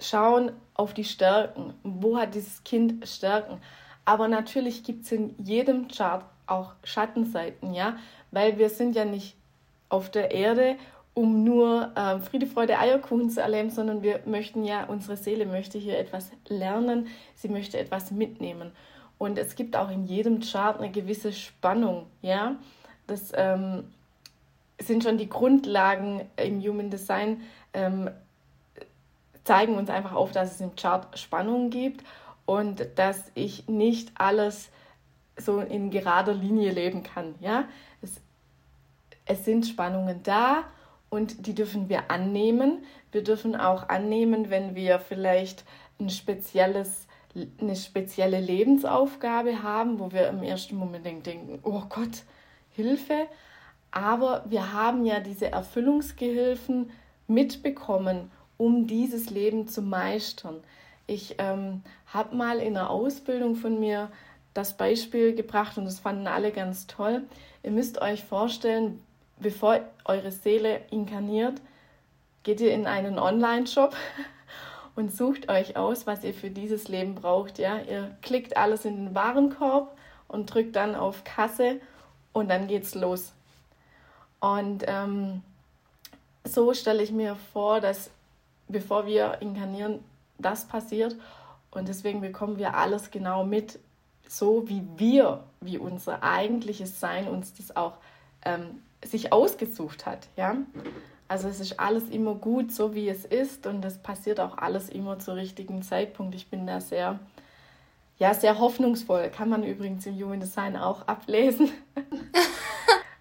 schauen 0.00 0.52
auf 0.74 0.94
die 0.94 1.04
Stärken. 1.04 1.74
Wo 1.82 2.16
hat 2.16 2.34
dieses 2.34 2.64
Kind 2.64 3.06
Stärken? 3.06 3.60
Aber 4.04 4.28
natürlich 4.28 4.82
gibt 4.82 5.04
es 5.04 5.12
in 5.12 5.34
jedem 5.38 5.88
Chart 5.88 6.24
auch 6.46 6.72
Schattenseiten, 6.82 7.74
ja, 7.74 7.96
weil 8.32 8.58
wir 8.58 8.70
sind 8.70 8.96
ja 8.96 9.04
nicht 9.04 9.36
auf 9.88 10.10
der 10.10 10.32
Erde, 10.32 10.76
um 11.14 11.44
nur 11.44 11.92
äh, 11.96 12.18
Friede, 12.18 12.46
Freude, 12.46 12.78
Eierkuchen 12.78 13.30
zu 13.30 13.40
erleben, 13.40 13.70
sondern 13.70 14.02
wir 14.02 14.20
möchten 14.24 14.64
ja, 14.64 14.84
unsere 14.84 15.16
Seele 15.16 15.46
möchte 15.46 15.78
hier 15.78 15.98
etwas 15.98 16.30
lernen, 16.48 17.08
sie 17.34 17.48
möchte 17.48 17.78
etwas 17.78 18.10
mitnehmen. 18.10 18.72
Und 19.18 19.38
es 19.38 19.54
gibt 19.54 19.76
auch 19.76 19.90
in 19.90 20.06
jedem 20.06 20.40
Chart 20.40 20.78
eine 20.78 20.90
gewisse 20.90 21.32
Spannung, 21.32 22.06
ja. 22.22 22.56
Das 23.06 23.32
ähm, 23.34 23.84
sind 24.80 25.04
schon 25.04 25.18
die 25.18 25.28
Grundlagen 25.28 26.22
im 26.36 26.60
Human 26.62 26.90
Design. 26.90 27.42
Ähm, 27.74 28.10
zeigen 29.44 29.76
uns 29.76 29.90
einfach 29.90 30.12
auf, 30.12 30.32
dass 30.32 30.52
es 30.54 30.60
im 30.60 30.76
Chart 30.76 31.18
Spannungen 31.18 31.70
gibt 31.70 32.04
und 32.46 32.86
dass 32.96 33.30
ich 33.34 33.68
nicht 33.68 34.12
alles 34.14 34.70
so 35.36 35.60
in 35.60 35.90
gerader 35.90 36.34
Linie 36.34 36.72
leben 36.72 37.02
kann. 37.02 37.34
Ja? 37.40 37.64
Es, 38.02 38.20
es 39.24 39.44
sind 39.44 39.66
Spannungen 39.66 40.22
da 40.22 40.64
und 41.08 41.46
die 41.46 41.54
dürfen 41.54 41.88
wir 41.88 42.10
annehmen. 42.10 42.84
Wir 43.12 43.24
dürfen 43.24 43.56
auch 43.56 43.88
annehmen, 43.88 44.50
wenn 44.50 44.74
wir 44.74 44.98
vielleicht 44.98 45.64
ein 45.98 46.10
spezielles, 46.10 47.06
eine 47.60 47.76
spezielle 47.76 48.40
Lebensaufgabe 48.40 49.62
haben, 49.62 49.98
wo 49.98 50.12
wir 50.12 50.28
im 50.28 50.42
ersten 50.42 50.76
Moment 50.76 51.26
denken, 51.26 51.58
oh 51.62 51.82
Gott, 51.88 52.24
Hilfe. 52.70 53.26
Aber 53.90 54.44
wir 54.48 54.72
haben 54.72 55.04
ja 55.04 55.20
diese 55.20 55.50
Erfüllungsgehilfen 55.50 56.90
mitbekommen, 57.26 58.30
um 58.60 58.86
dieses 58.86 59.30
Leben 59.30 59.68
zu 59.68 59.80
meistern. 59.80 60.62
Ich 61.06 61.36
ähm, 61.38 61.82
habe 62.06 62.36
mal 62.36 62.58
in 62.58 62.76
einer 62.76 62.90
Ausbildung 62.90 63.56
von 63.56 63.80
mir 63.80 64.10
das 64.52 64.76
Beispiel 64.76 65.34
gebracht 65.34 65.78
und 65.78 65.86
das 65.86 65.98
fanden 65.98 66.26
alle 66.26 66.52
ganz 66.52 66.86
toll. 66.86 67.22
Ihr 67.62 67.70
müsst 67.70 68.02
euch 68.02 68.22
vorstellen, 68.22 69.02
bevor 69.38 69.80
eure 70.04 70.30
Seele 70.30 70.82
inkarniert, 70.90 71.54
geht 72.42 72.60
ihr 72.60 72.74
in 72.74 72.86
einen 72.86 73.18
Online-Shop 73.18 73.96
und 74.94 75.10
sucht 75.10 75.50
euch 75.50 75.78
aus, 75.78 76.06
was 76.06 76.22
ihr 76.22 76.34
für 76.34 76.50
dieses 76.50 76.88
Leben 76.88 77.14
braucht. 77.14 77.58
Ja? 77.58 77.78
Ihr 77.80 78.14
klickt 78.20 78.58
alles 78.58 78.84
in 78.84 79.06
den 79.06 79.14
Warenkorb 79.14 79.96
und 80.28 80.52
drückt 80.52 80.76
dann 80.76 80.94
auf 80.94 81.24
Kasse 81.24 81.80
und 82.34 82.50
dann 82.50 82.68
geht's 82.68 82.94
los. 82.94 83.32
Und 84.38 84.84
ähm, 84.86 85.40
so 86.44 86.74
stelle 86.74 87.02
ich 87.02 87.10
mir 87.10 87.36
vor, 87.54 87.80
dass 87.80 88.10
bevor 88.70 89.06
wir 89.06 89.38
inkarnieren, 89.40 90.00
das 90.38 90.66
passiert. 90.66 91.16
Und 91.70 91.88
deswegen 91.88 92.20
bekommen 92.20 92.58
wir 92.58 92.74
alles 92.74 93.10
genau 93.10 93.44
mit, 93.44 93.78
so 94.28 94.68
wie 94.68 94.82
wir, 94.96 95.44
wie 95.60 95.78
unser 95.78 96.22
eigentliches 96.22 97.00
Sein 97.00 97.28
uns 97.28 97.54
das 97.54 97.76
auch 97.76 97.94
ähm, 98.44 98.82
sich 99.04 99.32
ausgesucht 99.32 100.06
hat. 100.06 100.28
Ja? 100.36 100.56
Also 101.28 101.48
es 101.48 101.60
ist 101.60 101.78
alles 101.78 102.08
immer 102.08 102.34
gut, 102.34 102.72
so 102.72 102.94
wie 102.94 103.08
es 103.08 103.24
ist 103.24 103.66
und 103.66 103.84
es 103.84 103.98
passiert 103.98 104.40
auch 104.40 104.58
alles 104.58 104.88
immer 104.88 105.18
zur 105.18 105.36
richtigen 105.36 105.82
Zeitpunkt. 105.82 106.34
Ich 106.34 106.48
bin 106.48 106.66
da 106.66 106.80
sehr, 106.80 107.20
ja, 108.18 108.34
sehr 108.34 108.58
hoffnungsvoll. 108.58 109.30
Kann 109.30 109.48
man 109.48 109.62
übrigens 109.62 110.06
im 110.06 110.16
Human 110.16 110.40
Design 110.40 110.76
auch 110.76 111.06
ablesen. 111.06 111.70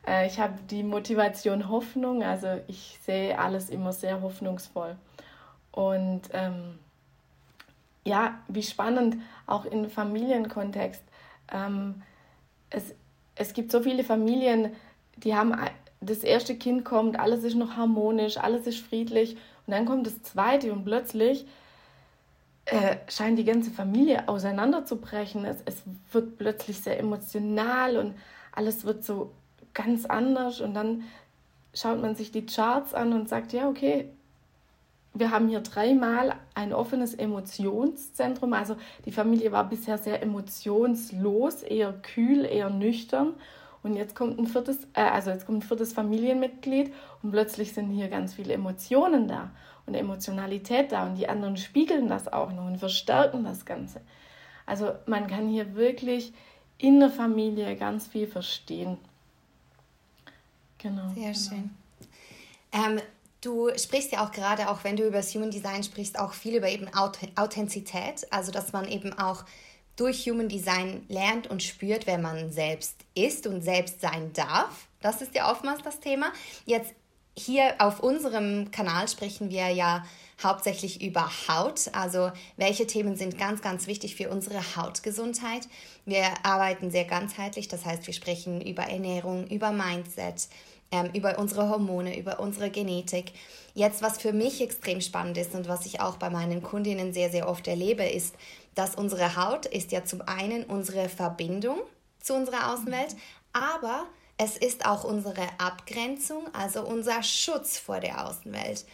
Äh, 0.08 0.26
ich 0.26 0.40
habe 0.40 0.56
die 0.72 0.82
Motivation 0.82 1.70
Hoffnung, 1.70 2.24
also 2.24 2.48
ich 2.68 2.98
sehe 3.04 3.38
alles 3.38 3.70
immer 3.70 3.94
sehr 3.94 4.22
hoffnungsvoll. 4.22 4.96
Und 5.72 6.22
ähm, 6.34 6.80
ja, 8.06 8.40
wie 8.48 8.64
spannend 8.64 9.18
auch 9.46 9.66
im 9.66 9.90
Familienkontext. 9.90 11.04
Ähm, 11.52 12.02
es, 12.70 12.94
es 13.36 13.54
gibt 13.54 13.72
so 13.72 13.82
viele 13.82 14.04
Familien, 14.04 14.72
die 15.18 15.36
haben 15.36 15.56
das 16.02 16.20
erste 16.20 16.56
Kind 16.56 16.86
kommt, 16.86 17.20
alles 17.20 17.44
ist 17.44 17.56
noch 17.56 17.76
harmonisch, 17.76 18.38
alles 18.38 18.68
ist 18.68 18.80
friedlich 18.80 19.36
und 19.68 19.74
dann 19.74 19.86
kommt 19.86 20.08
das 20.08 20.22
zweite 20.24 20.72
und 20.72 20.86
plötzlich 20.86 21.46
äh, 22.66 22.98
scheint 23.08 23.38
die 23.38 23.46
ganze 23.46 23.72
Familie 23.72 24.28
auseinanderzubrechen. 24.28 25.46
Es, 25.46 25.58
es 25.66 25.84
wird 26.12 26.38
plötzlich 26.38 26.80
sehr 26.80 27.00
emotional 27.00 27.98
und 27.98 28.16
alles 28.52 28.86
wird 28.86 29.04
so 29.04 29.32
ganz 29.74 30.06
anders 30.06 30.62
und 30.62 30.74
dann 30.74 31.04
schaut 31.74 32.02
man 32.02 32.16
sich 32.16 32.32
die 32.32 32.46
Charts 32.46 32.94
an 32.94 33.14
und 33.14 33.30
sagt, 33.30 33.54
ja, 33.54 33.68
okay, 33.68 34.10
wir 35.20 35.32
haben 35.32 35.50
hier 35.50 35.62
dreimal 35.62 36.36
ein 36.56 36.74
offenes 36.74 37.14
Emotionszentrum. 37.14 38.54
Also 38.54 38.76
die 39.06 39.12
Familie 39.12 39.52
war 39.52 39.70
bisher 39.70 39.98
sehr 39.98 40.22
emotionslos, 40.22 41.64
eher 41.64 41.94
kühl, 41.94 42.46
eher 42.46 42.70
nüchtern. 42.70 43.34
Und 43.84 43.96
jetzt 43.96 44.16
kommt 44.16 44.40
ein 44.40 44.48
viertes, 44.48 44.80
äh, 44.94 45.02
also 45.02 45.30
jetzt 45.30 45.46
kommt 45.46 45.60
ein 45.60 45.68
viertes 45.68 45.94
Familienmitglied 45.94 46.94
und 47.24 47.32
plötzlich 47.32 47.74
sind 47.74 47.92
hier 47.92 48.10
ganz 48.10 48.34
viele 48.34 48.54
Emotionen 48.54 49.28
da 49.28 49.52
und 49.86 49.96
Emotionalität 49.96 50.92
da 50.92 51.06
und 51.06 51.16
die 51.16 51.30
anderen 51.30 51.58
spiegeln 51.58 52.08
das 52.08 52.28
auch 52.32 52.52
noch 52.52 52.66
und 52.66 52.78
verstärken 52.78 53.44
das 53.44 53.66
Ganze. 53.66 54.02
Also 54.66 54.92
man 55.06 55.28
kann 55.28 55.48
hier 55.48 55.76
wirklich 55.76 56.34
in 56.78 57.00
der 57.00 57.10
Familie 57.10 57.76
ganz 57.76 58.08
viel 58.08 58.28
verstehen. 58.28 58.98
Genau. 60.78 61.10
Sehr 61.16 61.34
genau. 61.34 61.34
schön. 61.34 61.70
Ähm, 62.72 63.02
du 63.42 63.70
sprichst 63.78 64.12
ja 64.12 64.26
auch 64.26 64.32
gerade, 64.32 64.70
auch 64.70 64.84
wenn 64.84 64.96
du 64.96 65.06
über 65.06 65.18
das 65.18 65.34
Human 65.34 65.52
Design 65.52 65.84
sprichst, 65.84 66.20
auch 66.20 66.34
viel 66.34 66.56
über 66.56 66.70
eben 66.70 66.90
Authentizität, 66.94 68.28
also 68.32 68.52
dass 68.52 68.74
man 68.74 68.88
eben 68.88 69.18
auch 69.18 69.46
durch 69.96 70.26
Human 70.28 70.48
Design 70.48 71.04
lernt 71.10 71.48
und 71.48 71.62
spürt, 71.62 72.08
wer 72.08 72.18
man 72.18 72.52
selbst 72.52 72.96
ist 73.16 73.48
und 73.48 73.62
selbst 73.62 74.00
sein 74.02 74.32
darf. 74.34 74.88
Das 75.02 75.22
ist 75.22 75.36
ja 75.36 75.52
oftmals 75.52 75.82
das 75.84 76.00
Thema. 76.00 76.32
Jetzt 76.66 76.94
hier 77.38 77.76
auf 77.80 78.00
unserem 78.02 78.72
Kanal 78.72 79.08
sprechen 79.08 79.50
wir 79.50 79.70
ja 79.70 80.06
hauptsächlich 80.42 81.02
über 81.02 81.30
Haut. 81.48 81.90
Also 81.94 82.32
welche 82.58 82.88
Themen 82.88 83.16
sind 83.16 83.38
ganz, 83.38 83.62
ganz 83.62 83.88
wichtig 83.88 84.16
für 84.16 84.30
unsere 84.30 84.76
Hautgesundheit. 84.76 85.68
Wir 86.06 86.26
arbeiten 86.44 86.92
sehr 86.92 87.06
ganzheitlich, 87.06 87.68
das 87.68 87.86
heißt 87.86 88.08
wir 88.08 88.14
sprechen 88.14 88.62
über 88.62 88.84
Ernährung, 88.84 89.48
über 89.48 89.72
Mindset, 89.72 90.48
ähm, 90.92 91.12
über 91.14 91.38
unsere 91.38 91.70
Hormone, 91.70 92.18
über 92.18 92.40
unsere 92.40 92.70
Genetik. 92.70 93.34
Jetzt, 93.74 94.02
was 94.02 94.20
für 94.20 94.34
mich 94.34 94.62
extrem 94.62 95.02
spannend 95.02 95.38
ist 95.38 95.54
und 95.54 95.68
was 95.68 95.86
ich 95.86 96.02
auch 96.02 96.18
bei 96.18 96.30
meinen 96.30 96.62
Kundinnen 96.64 97.14
sehr, 97.14 97.30
sehr 97.30 97.48
oft 97.48 97.68
erlebe, 97.68 98.04
ist, 98.04 98.36
dass 98.76 98.96
unsere 98.96 99.36
Haut 99.36 99.66
ist 99.66 99.92
ja 99.92 100.04
zum 100.06 100.22
einen 100.22 100.64
unsere 100.64 101.10
Verbindung 101.10 101.80
zu 102.22 102.34
unserer 102.34 102.74
Außenwelt, 102.74 103.16
aber 103.54 104.06
es 104.38 104.58
ist 104.58 104.86
auch 104.86 105.04
unsere 105.04 105.44
Abgrenzung, 105.58 106.44
also 106.54 106.82
unser 106.84 107.24
Schutz 107.24 107.78
vor 107.78 108.00
der 108.00 108.26
Außenwelt. 108.26 108.86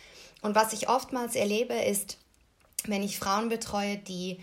Und 0.41 0.55
was 0.55 0.73
ich 0.73 0.89
oftmals 0.89 1.35
erlebe, 1.35 1.75
ist, 1.75 2.17
wenn 2.85 3.03
ich 3.03 3.19
Frauen 3.19 3.49
betreue, 3.49 3.97
die 3.97 4.39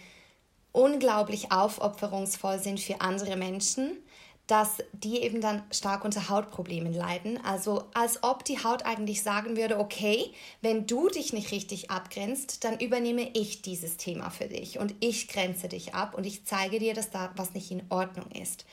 unglaublich 0.72 1.52
aufopferungsvoll 1.52 2.58
sind 2.58 2.80
für 2.80 3.00
andere 3.00 3.36
Menschen, 3.36 3.96
dass 4.46 4.78
die 4.92 5.22
eben 5.22 5.40
dann 5.40 5.62
stark 5.70 6.04
unter 6.04 6.28
Hautproblemen 6.28 6.92
leiden. 6.92 7.38
Also 7.44 7.84
als 7.94 8.22
ob 8.22 8.44
die 8.44 8.62
Haut 8.62 8.84
eigentlich 8.84 9.22
sagen 9.22 9.56
würde, 9.56 9.78
okay, 9.78 10.32
wenn 10.60 10.86
du 10.86 11.08
dich 11.08 11.32
nicht 11.32 11.52
richtig 11.52 11.90
abgrenzt, 11.90 12.64
dann 12.64 12.78
übernehme 12.78 13.30
ich 13.34 13.62
dieses 13.62 13.96
Thema 13.96 14.30
für 14.30 14.46
dich 14.46 14.78
und 14.78 14.94
ich 15.00 15.28
grenze 15.28 15.68
dich 15.68 15.94
ab 15.94 16.14
und 16.14 16.26
ich 16.26 16.44
zeige 16.44 16.78
dir, 16.78 16.92
dass 16.92 17.10
da 17.10 17.32
was 17.36 17.54
nicht 17.54 17.70
in 17.70 17.84
Ordnung 17.88 18.30
ist. 18.32 18.66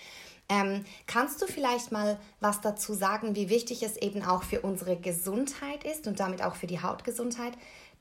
Ähm, 0.52 0.84
kannst 1.06 1.42
du 1.44 1.46
vielleicht 1.46 1.92
mal 1.92 2.20
was 2.40 2.60
dazu 2.62 2.96
sagen, 2.96 3.36
wie 3.36 3.50
wichtig 3.50 3.84
es 3.84 3.98
eben 3.98 4.24
auch 4.24 4.42
für 4.42 4.62
unsere 4.62 4.98
Gesundheit 4.98 5.84
ist 5.84 6.08
und 6.08 6.20
damit 6.20 6.42
auch 6.42 6.56
für 6.56 6.66
die 6.66 6.82
Hautgesundheit, 6.82 7.54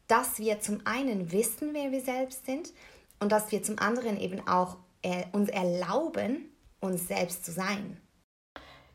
dass 0.07 0.39
wir 0.39 0.61
zum 0.61 0.81
einen 0.87 1.31
wissen, 1.31 1.75
wer 1.75 1.93
wir 1.93 2.01
selbst 2.01 2.47
sind 2.47 2.73
und 3.21 3.31
dass 3.31 3.53
wir 3.53 3.63
zum 3.63 3.79
anderen 3.79 4.19
eben 4.19 4.49
auch 4.49 4.79
äh, 5.03 5.25
uns 5.33 5.51
erlauben, 5.51 6.49
uns 6.81 7.09
selbst 7.09 7.45
zu 7.45 7.53
sein. 7.53 8.01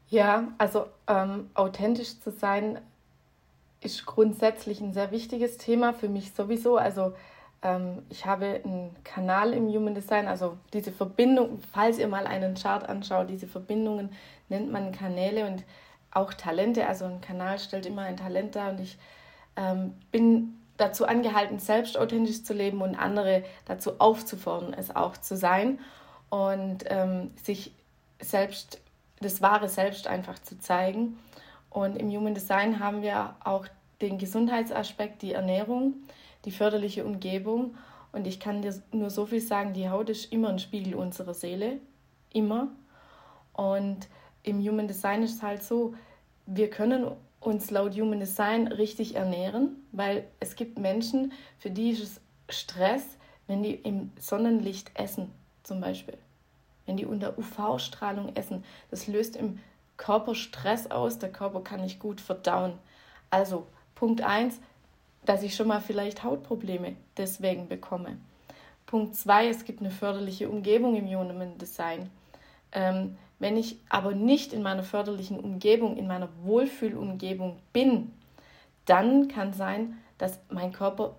Ja, 0.10 0.50
also 0.58 0.86
ähm, 1.08 1.50
authentisch 1.54 2.20
zu 2.20 2.32
sein 2.32 2.80
ist 3.82 4.06
grundsätzlich 4.06 4.80
ein 4.80 4.94
sehr 4.94 5.12
wichtiges 5.12 5.58
Thema 5.58 5.94
für 5.94 6.08
mich 6.08 6.34
sowieso. 6.34 6.78
Also 6.78 7.14
ähm, 7.62 8.04
ich 8.10 8.26
habe 8.26 8.62
einen 8.64 8.96
Kanal 9.04 9.54
im 9.54 9.68
Human 9.68 9.96
Design, 9.96 10.28
also 10.28 10.58
diese 10.72 10.92
Verbindung, 10.92 11.60
falls 11.72 11.98
ihr 11.98 12.08
mal 12.08 12.28
einen 12.28 12.56
Chart 12.56 12.88
anschaut, 12.88 13.30
diese 13.30 13.48
Verbindungen 13.48 14.12
nennt 14.50 14.72
man 14.72 14.92
Kanäle 14.92 15.48
und 15.48 15.64
auch 16.12 16.34
Talente. 16.34 16.88
Also 16.88 17.06
ein 17.06 17.22
Kanal 17.22 17.60
stellt 17.60 17.86
immer 17.86 18.04
ein 18.04 18.18
Talent 18.18 18.56
dar 18.56 18.72
und 18.72 18.80
ich 18.80 18.98
ähm, 19.56 19.96
bin 20.12 20.60
dazu 20.78 21.06
angehalten, 21.06 21.60
selbst 21.60 21.98
authentisch 21.98 22.44
zu 22.44 22.54
leben 22.54 22.82
und 22.82 22.96
andere 22.96 23.44
dazu 23.66 24.00
aufzufordern, 24.00 24.74
es 24.74 24.96
auch 24.96 25.18
zu 25.18 25.36
sein 25.36 25.80
und 26.34 26.86
ähm, 26.88 27.30
sich 27.44 27.76
selbst, 28.20 28.82
das 29.20 29.44
wahre 29.44 29.70
Selbst 29.70 30.08
einfach 30.08 30.40
zu 30.40 30.58
zeigen. 30.58 31.20
Und 31.70 31.96
im 31.96 32.10
Human 32.10 32.34
Design 32.34 32.80
haben 32.80 33.04
wir 33.04 33.36
auch 33.44 33.68
den 34.02 34.18
Gesundheitsaspekt, 34.18 35.22
die 35.22 35.34
Ernährung, 35.34 35.94
die 36.46 36.52
förderliche 36.52 37.06
Umgebung. 37.06 37.76
Und 38.14 38.26
ich 38.26 38.40
kann 38.40 38.64
dir 38.64 38.74
nur 38.92 39.12
so 39.12 39.28
viel 39.28 39.42
sagen, 39.42 39.74
die 39.74 39.90
Haut 39.90 40.10
ist 40.10 40.34
immer 40.34 40.50
ein 40.50 40.58
Spiegel 40.58 40.96
unserer 40.96 41.36
Seele. 41.36 41.78
Immer. 42.32 42.70
Und 43.54 44.08
im 44.42 44.60
Human 44.60 44.88
Design 44.88 45.22
ist 45.22 45.36
es 45.36 45.44
halt 45.44 45.62
so, 45.62 45.94
wir 46.48 46.72
können 46.72 47.12
uns 47.42 47.70
laut 47.70 47.94
Human 47.94 48.20
Design 48.20 48.70
richtig 48.70 49.14
ernähren, 49.14 49.86
weil 49.92 50.26
es 50.40 50.56
gibt 50.56 50.80
Menschen, 50.80 51.32
für 51.60 51.70
die 51.70 51.92
ist 51.92 52.02
es 52.02 52.22
Stress, 52.50 53.04
wenn 53.46 53.62
die 53.62 53.76
im 53.76 54.12
Sonnenlicht 54.20 54.90
essen, 54.96 55.30
zum 55.64 55.82
Beispiel 55.82 56.18
wenn 56.86 56.98
die 56.98 57.06
unter 57.06 57.38
UV-Strahlung 57.38 58.36
essen. 58.36 58.64
Das 58.92 59.08
löst 59.08 59.36
im 59.36 59.60
Körper 59.98 60.36
Stress 60.36 60.90
aus, 60.92 61.20
der 61.20 61.32
Körper 61.32 61.62
kann 61.62 61.82
nicht 61.82 62.00
gut 62.00 62.20
verdauen. 62.20 62.74
Also 63.30 63.68
Punkt 63.96 64.22
1, 64.22 64.60
dass 65.26 65.44
ich 65.44 65.56
schon 65.56 65.68
mal 65.68 65.82
vielleicht 65.82 66.24
Hautprobleme 66.24 66.96
deswegen 67.18 67.68
bekomme. 67.68 68.18
Punkt 68.86 69.16
2, 69.16 69.48
es 69.48 69.66
gibt 69.66 69.80
eine 69.80 69.92
förderliche 69.92 70.50
Umgebung 70.50 70.96
im 70.96 71.08
Human 71.08 71.58
Design. 71.58 72.10
Ähm, 72.72 73.18
wenn 73.40 73.58
ich 73.58 73.80
aber 73.90 74.14
nicht 74.14 74.54
in 74.54 74.62
meiner 74.62 74.84
förderlichen 74.84 75.40
Umgebung, 75.40 75.98
in 75.98 76.08
meiner 76.08 76.30
Wohlfühlumgebung 76.44 77.60
bin, 77.72 78.12
dann 78.86 79.28
kann 79.28 79.54
sein, 79.54 79.98
dass 80.18 80.40
mein 80.50 80.74
Körper 80.74 81.16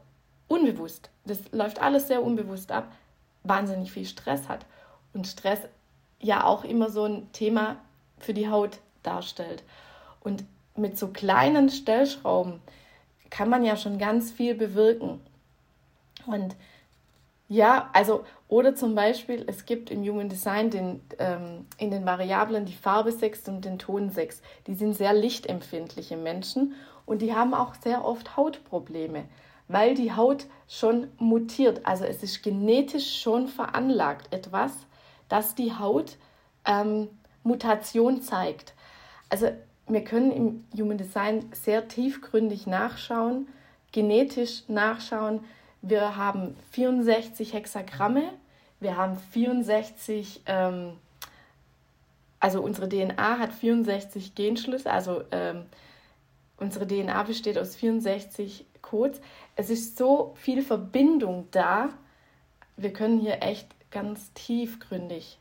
unbewusst, 0.46 1.10
das 1.24 1.50
läuft 1.52 1.80
alles 1.80 2.08
sehr 2.08 2.22
unbewusst 2.22 2.70
ab, 2.70 2.92
wahnsinnig 3.44 3.92
viel 3.92 4.06
Stress 4.06 4.48
hat. 4.48 4.66
Und 5.12 5.26
Stress 5.26 5.60
ja 6.20 6.44
auch 6.44 6.64
immer 6.64 6.90
so 6.90 7.04
ein 7.04 7.30
Thema 7.32 7.76
für 8.18 8.34
die 8.34 8.48
Haut 8.48 8.78
darstellt. 9.02 9.62
Und 10.20 10.44
mit 10.76 10.98
so 10.98 11.08
kleinen 11.08 11.68
Stellschrauben 11.68 12.60
kann 13.30 13.48
man 13.48 13.64
ja 13.64 13.76
schon 13.76 13.98
ganz 13.98 14.32
viel 14.32 14.54
bewirken. 14.54 15.20
Und 16.26 16.56
ja, 17.48 17.90
also, 17.92 18.24
oder 18.48 18.74
zum 18.74 18.94
Beispiel, 18.94 19.44
es 19.46 19.66
gibt 19.66 19.90
im 19.90 20.02
Human 20.02 20.28
Design 20.28 20.70
den, 20.70 21.00
ähm, 21.18 21.66
in 21.78 21.90
den 21.90 22.06
Variablen 22.06 22.64
die 22.64 22.72
Farbe 22.72 23.12
6 23.12 23.48
und 23.48 23.64
den 23.64 23.78
Ton 23.78 24.10
6. 24.10 24.40
Die 24.66 24.74
sind 24.74 24.94
sehr 24.94 25.12
lichtempfindliche 25.12 26.16
Menschen 26.16 26.74
und 27.04 27.20
die 27.20 27.34
haben 27.34 27.52
auch 27.52 27.74
sehr 27.74 28.04
oft 28.04 28.36
Hautprobleme, 28.36 29.24
weil 29.68 29.94
die 29.94 30.12
Haut 30.12 30.46
schon 30.68 31.08
mutiert. 31.18 31.84
Also 31.84 32.04
es 32.04 32.22
ist 32.22 32.42
genetisch 32.42 33.20
schon 33.20 33.48
veranlagt 33.48 34.32
etwas, 34.32 34.72
dass 35.28 35.54
die 35.54 35.72
Haut 35.72 36.16
ähm, 36.66 37.08
Mutation 37.42 38.22
zeigt. 38.22 38.74
Also 39.28 39.48
wir 39.86 40.04
können 40.04 40.30
im 40.30 40.64
Human 40.78 40.98
Design 40.98 41.50
sehr 41.52 41.88
tiefgründig 41.88 42.66
nachschauen, 42.66 43.48
genetisch 43.92 44.62
nachschauen, 44.68 45.40
wir 45.82 46.16
haben 46.16 46.56
64 46.70 47.52
Hexagramme, 47.52 48.30
wir 48.80 48.96
haben 48.96 49.18
64, 49.32 50.40
ähm, 50.46 50.94
also 52.40 52.62
unsere 52.62 52.88
DNA 52.88 53.38
hat 53.38 53.52
64 53.52 54.34
Genschlüsse, 54.34 54.90
also 54.90 55.22
ähm, 55.30 55.66
unsere 56.56 56.86
DNA 56.86 57.22
besteht 57.24 57.58
aus 57.58 57.76
64 57.76 58.64
Codes. 58.84 59.20
Es 59.56 59.70
ist 59.70 59.96
so 59.96 60.34
viel 60.36 60.62
Verbindung 60.62 61.48
da, 61.50 61.88
wir 62.76 62.92
können 62.92 63.18
hier 63.18 63.42
echt 63.42 63.68
ganz 63.90 64.32
tiefgründig 64.34 65.38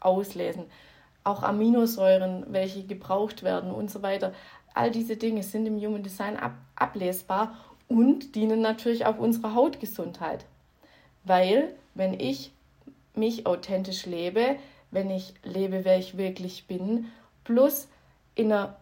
auslesen. 0.00 0.64
Auch 1.24 1.42
Aminosäuren, 1.42 2.46
welche 2.48 2.82
gebraucht 2.82 3.42
werden 3.42 3.70
und 3.70 3.90
so 3.90 4.02
weiter. 4.02 4.32
All 4.74 4.90
diese 4.90 5.16
Dinge 5.16 5.42
sind 5.42 5.66
im 5.66 5.78
Human 5.78 6.02
Design 6.02 6.36
ab 6.36 6.54
ablesbar 6.74 7.56
und 7.88 8.34
dienen 8.34 8.60
natürlich 8.60 9.06
auch 9.06 9.18
unserer 9.18 9.54
Hautgesundheit. 9.54 10.44
Weil, 11.24 11.74
wenn 11.94 12.18
ich 12.18 12.52
mich 13.14 13.46
authentisch 13.46 14.06
lebe, 14.06 14.56
wenn 14.90 15.10
ich 15.10 15.34
lebe, 15.44 15.84
wer 15.84 15.98
ich 15.98 16.16
wirklich 16.16 16.66
bin, 16.66 17.06
plus 17.44 17.88
in 18.34 18.50
einer 18.50 18.76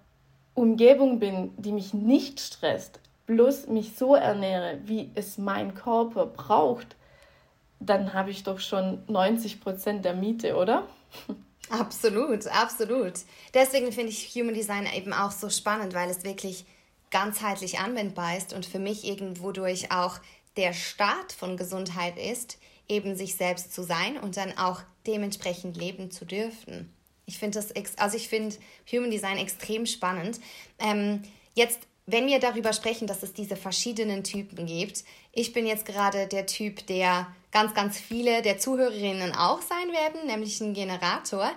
Umgebung 0.55 1.19
bin, 1.19 1.53
die 1.57 1.73
mich 1.73 1.93
nicht 1.93 2.41
stresst, 2.41 3.01
plus 3.31 3.69
mich 3.69 3.93
so 3.97 4.17
ernähre, 4.17 4.81
wie 4.87 5.13
es 5.15 5.39
mein 5.39 5.77
Körper 5.77 6.27
braucht, 6.27 6.97
dann 7.79 8.13
habe 8.13 8.33
ich 8.33 8.43
doch 8.43 8.59
schon 8.59 9.05
90 9.07 9.61
Prozent 9.61 10.05
der 10.05 10.15
Miete, 10.15 10.57
oder? 10.57 10.89
Absolut, 11.69 12.49
absolut. 12.49 13.13
Deswegen 13.55 13.93
finde 13.93 14.11
ich 14.11 14.35
Human 14.35 14.55
Design 14.55 14.89
eben 14.93 15.13
auch 15.13 15.31
so 15.31 15.49
spannend, 15.49 15.95
weil 15.95 16.11
es 16.11 16.25
wirklich 16.25 16.65
ganzheitlich 17.13 17.79
anwendbar 17.79 18.37
ist 18.37 18.53
und 18.53 18.67
für 18.67 18.81
mich 18.81 19.05
irgendwo 19.07 19.53
durch 19.53 19.93
auch 19.93 20.19
der 20.57 20.73
Start 20.73 21.33
von 21.33 21.57
Gesundheit 21.57 22.19
ist, 22.19 22.59
eben 22.89 23.15
sich 23.15 23.37
selbst 23.37 23.73
zu 23.73 23.85
sein 23.85 24.19
und 24.19 24.37
dann 24.37 24.59
auch 24.59 24.83
dementsprechend 25.07 25.77
leben 25.77 26.11
zu 26.11 26.25
dürfen. 26.25 26.93
Ich 27.27 27.39
finde 27.39 27.61
das, 27.61 27.73
also 27.97 28.17
ich 28.17 28.29
finde 28.29 28.57
Human 28.91 29.13
Design 29.13 29.39
extrem 29.39 29.87
spannend. 29.87 30.41
Ähm, 30.81 31.23
jetzt, 31.55 31.87
wenn 32.11 32.27
wir 32.27 32.41
darüber 32.41 32.73
sprechen, 32.73 33.07
dass 33.07 33.23
es 33.23 33.33
diese 33.33 33.57
verschiedenen 33.57 34.25
Typen 34.25 34.67
gibt, 34.67 35.05
ich 35.33 35.53
bin 35.53 35.67
jetzt 35.67 35.87
gerade 35.87 36.27
der 36.27 36.47
Typ, 36.47 36.87
der 36.87 37.27
ganz, 37.53 37.75
ganz 37.75 37.99
viele 37.99 38.43
der 38.43 38.59
Zuhörerinnen 38.59 39.35
auch 39.35 39.61
sein 39.63 39.93
werden, 39.93 40.27
nämlich 40.27 40.61
ein 40.61 40.75
Generator. 40.75 41.51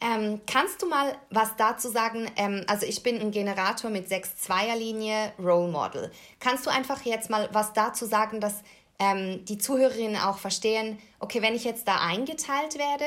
Ähm, 0.00 0.40
kannst 0.46 0.80
du 0.80 0.88
mal 0.88 1.16
was 1.28 1.56
dazu 1.56 1.88
sagen? 1.88 2.30
Ähm, 2.36 2.64
also 2.66 2.86
ich 2.86 3.02
bin 3.02 3.20
ein 3.20 3.30
Generator 3.32 3.90
mit 3.90 4.08
6-2er-Linie 4.08 5.32
Role 5.38 5.70
Model. 5.70 6.10
Kannst 6.38 6.66
du 6.66 6.70
einfach 6.70 7.02
jetzt 7.02 7.28
mal 7.28 7.48
was 7.52 7.74
dazu 7.74 8.06
sagen, 8.06 8.40
dass 8.40 8.62
ähm, 8.98 9.44
die 9.44 9.58
Zuhörerinnen 9.58 10.20
auch 10.20 10.38
verstehen, 10.38 10.98
okay, 11.18 11.42
wenn 11.42 11.54
ich 11.54 11.64
jetzt 11.64 11.86
da 11.86 11.96
eingeteilt 12.00 12.78
werde, 12.78 13.04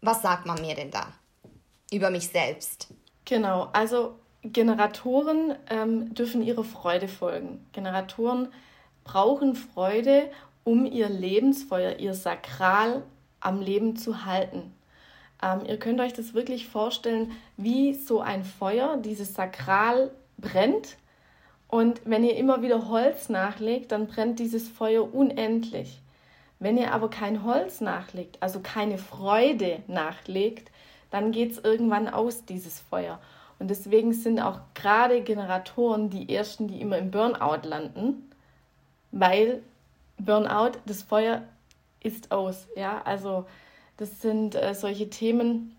was 0.00 0.22
sagt 0.22 0.46
man 0.46 0.60
mir 0.60 0.74
denn 0.74 0.90
da 0.90 1.12
über 1.92 2.10
mich 2.10 2.28
selbst? 2.28 2.88
Genau, 3.26 3.68
also 3.72 4.19
Generatoren 4.42 5.54
ähm, 5.68 6.14
dürfen 6.14 6.42
ihrer 6.42 6.64
Freude 6.64 7.08
folgen. 7.08 7.64
Generatoren 7.72 8.48
brauchen 9.04 9.54
Freude, 9.54 10.30
um 10.64 10.86
ihr 10.86 11.08
Lebensfeuer, 11.08 11.98
ihr 11.98 12.14
Sakral 12.14 13.02
am 13.40 13.60
Leben 13.60 13.96
zu 13.96 14.24
halten. 14.24 14.72
Ähm, 15.42 15.60
ihr 15.66 15.78
könnt 15.78 16.00
euch 16.00 16.12
das 16.12 16.34
wirklich 16.34 16.68
vorstellen, 16.68 17.32
wie 17.56 17.94
so 17.94 18.20
ein 18.20 18.44
Feuer, 18.44 18.96
dieses 18.96 19.34
Sakral 19.34 20.10
brennt. 20.38 20.96
Und 21.68 22.00
wenn 22.04 22.24
ihr 22.24 22.36
immer 22.36 22.62
wieder 22.62 22.88
Holz 22.88 23.28
nachlegt, 23.28 23.92
dann 23.92 24.06
brennt 24.06 24.38
dieses 24.38 24.68
Feuer 24.68 25.14
unendlich. 25.14 26.00
Wenn 26.58 26.76
ihr 26.76 26.92
aber 26.92 27.08
kein 27.08 27.44
Holz 27.44 27.80
nachlegt, 27.80 28.38
also 28.40 28.60
keine 28.60 28.98
Freude 28.98 29.82
nachlegt, 29.86 30.70
dann 31.10 31.32
geht 31.32 31.52
es 31.52 31.58
irgendwann 31.58 32.08
aus, 32.08 32.44
dieses 32.44 32.80
Feuer. 32.80 33.18
Und 33.60 33.68
deswegen 33.68 34.12
sind 34.14 34.40
auch 34.40 34.58
gerade 34.74 35.20
Generatoren 35.20 36.10
die 36.10 36.34
ersten, 36.34 36.66
die 36.66 36.80
immer 36.80 36.98
im 36.98 37.10
Burnout 37.10 37.68
landen, 37.68 38.30
weil 39.12 39.62
Burnout, 40.18 40.78
das 40.86 41.02
Feuer 41.02 41.42
ist 42.00 42.32
aus. 42.32 42.66
Ja, 42.74 43.02
also 43.04 43.46
das 43.98 44.22
sind 44.22 44.54
äh, 44.54 44.74
solche 44.74 45.10
Themen, 45.10 45.76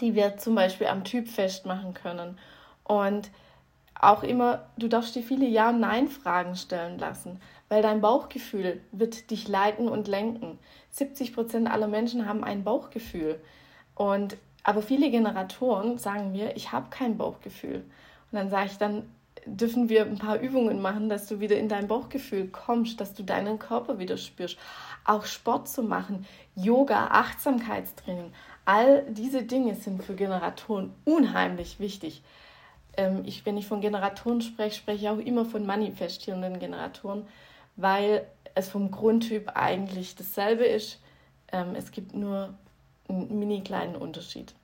die 0.00 0.14
wir 0.14 0.38
zum 0.38 0.54
Beispiel 0.54 0.86
am 0.86 1.04
Typ 1.04 1.28
festmachen 1.28 1.92
können. 1.92 2.38
Und 2.84 3.30
auch 4.00 4.22
immer, 4.22 4.66
du 4.78 4.88
darfst 4.88 5.14
dir 5.14 5.22
viele 5.22 5.46
Ja- 5.46 5.68
und 5.68 5.80
Nein-Fragen 5.80 6.56
stellen 6.56 6.98
lassen, 6.98 7.38
weil 7.68 7.82
dein 7.82 8.00
Bauchgefühl 8.00 8.80
wird 8.92 9.30
dich 9.30 9.46
leiten 9.46 9.88
und 9.88 10.08
lenken. 10.08 10.58
70 10.90 11.34
Prozent 11.34 11.70
aller 11.70 11.88
Menschen 11.88 12.26
haben 12.26 12.44
ein 12.44 12.64
Bauchgefühl. 12.64 13.38
Und, 13.94 14.36
aber 14.64 14.82
viele 14.82 15.10
Generatoren 15.10 15.98
sagen 15.98 16.32
mir, 16.32 16.56
ich 16.56 16.72
habe 16.72 16.88
kein 16.90 17.16
Bauchgefühl. 17.18 17.84
Und 18.32 18.38
dann 18.38 18.50
sage 18.50 18.70
ich, 18.72 18.78
dann 18.78 19.04
dürfen 19.46 19.90
wir 19.90 20.02
ein 20.06 20.18
paar 20.18 20.40
Übungen 20.40 20.80
machen, 20.80 21.10
dass 21.10 21.26
du 21.26 21.38
wieder 21.38 21.58
in 21.58 21.68
dein 21.68 21.86
Bauchgefühl 21.86 22.48
kommst, 22.48 22.98
dass 23.00 23.12
du 23.12 23.22
deinen 23.22 23.58
Körper 23.58 23.98
wieder 23.98 24.16
spürst. 24.16 24.56
Auch 25.04 25.26
Sport 25.26 25.68
zu 25.68 25.82
machen, 25.82 26.26
Yoga, 26.56 27.08
Achtsamkeitstraining, 27.08 28.32
all 28.64 29.04
diese 29.10 29.42
Dinge 29.42 29.74
sind 29.74 30.02
für 30.02 30.14
Generatoren 30.14 30.94
unheimlich 31.04 31.78
wichtig. 31.78 32.22
Ähm, 32.96 33.22
ich, 33.26 33.44
wenn 33.44 33.58
ich 33.58 33.66
von 33.66 33.82
Generatoren 33.82 34.40
spreche, 34.40 34.76
spreche 34.76 35.04
ich 35.04 35.08
auch 35.10 35.18
immer 35.18 35.44
von 35.44 35.66
manifestierenden 35.66 36.58
Generatoren, 36.58 37.26
weil 37.76 38.26
es 38.54 38.70
vom 38.70 38.90
Grundtyp 38.90 39.50
eigentlich 39.54 40.14
dasselbe 40.14 40.64
ist. 40.64 41.02
Ähm, 41.52 41.74
es 41.74 41.90
gibt 41.90 42.14
nur 42.14 42.54
einen 43.08 43.38
mini 43.38 43.62
kleinen 43.62 43.96
Unterschied. 43.96 44.54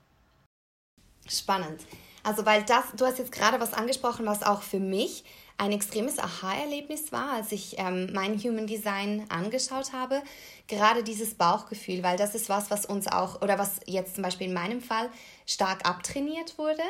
Spannend. 1.27 1.81
Also, 2.23 2.45
weil 2.45 2.63
das, 2.63 2.85
du 2.95 3.05
hast 3.05 3.17
jetzt 3.17 3.31
gerade 3.31 3.59
was 3.59 3.73
angesprochen, 3.73 4.25
was 4.25 4.43
auch 4.43 4.61
für 4.61 4.79
mich 4.79 5.23
ein 5.57 5.71
extremes 5.71 6.19
Aha-Erlebnis 6.19 7.11
war, 7.11 7.33
als 7.33 7.51
ich 7.51 7.77
ähm, 7.77 8.09
mein 8.13 8.37
Human 8.39 8.67
Design 8.67 9.25
angeschaut 9.29 9.93
habe. 9.93 10.21
Gerade 10.67 11.03
dieses 11.03 11.35
Bauchgefühl, 11.35 12.03
weil 12.03 12.17
das 12.17 12.35
ist 12.35 12.49
was, 12.49 12.71
was 12.71 12.85
uns 12.85 13.07
auch, 13.07 13.41
oder 13.41 13.59
was 13.59 13.79
jetzt 13.85 14.15
zum 14.15 14.23
Beispiel 14.23 14.47
in 14.47 14.53
meinem 14.53 14.81
Fall 14.81 15.09
stark 15.45 15.87
abtrainiert 15.87 16.57
wurde. 16.57 16.83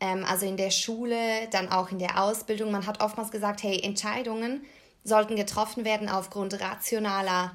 Ähm, 0.00 0.24
also 0.24 0.46
in 0.46 0.56
der 0.56 0.70
Schule, 0.70 1.48
dann 1.50 1.70
auch 1.70 1.90
in 1.90 1.98
der 1.98 2.22
Ausbildung. 2.22 2.70
Man 2.70 2.86
hat 2.86 3.02
oftmals 3.02 3.30
gesagt, 3.30 3.62
hey, 3.62 3.80
Entscheidungen 3.82 4.64
sollten 5.04 5.36
getroffen 5.36 5.84
werden 5.84 6.08
aufgrund 6.08 6.60
rationaler 6.60 7.52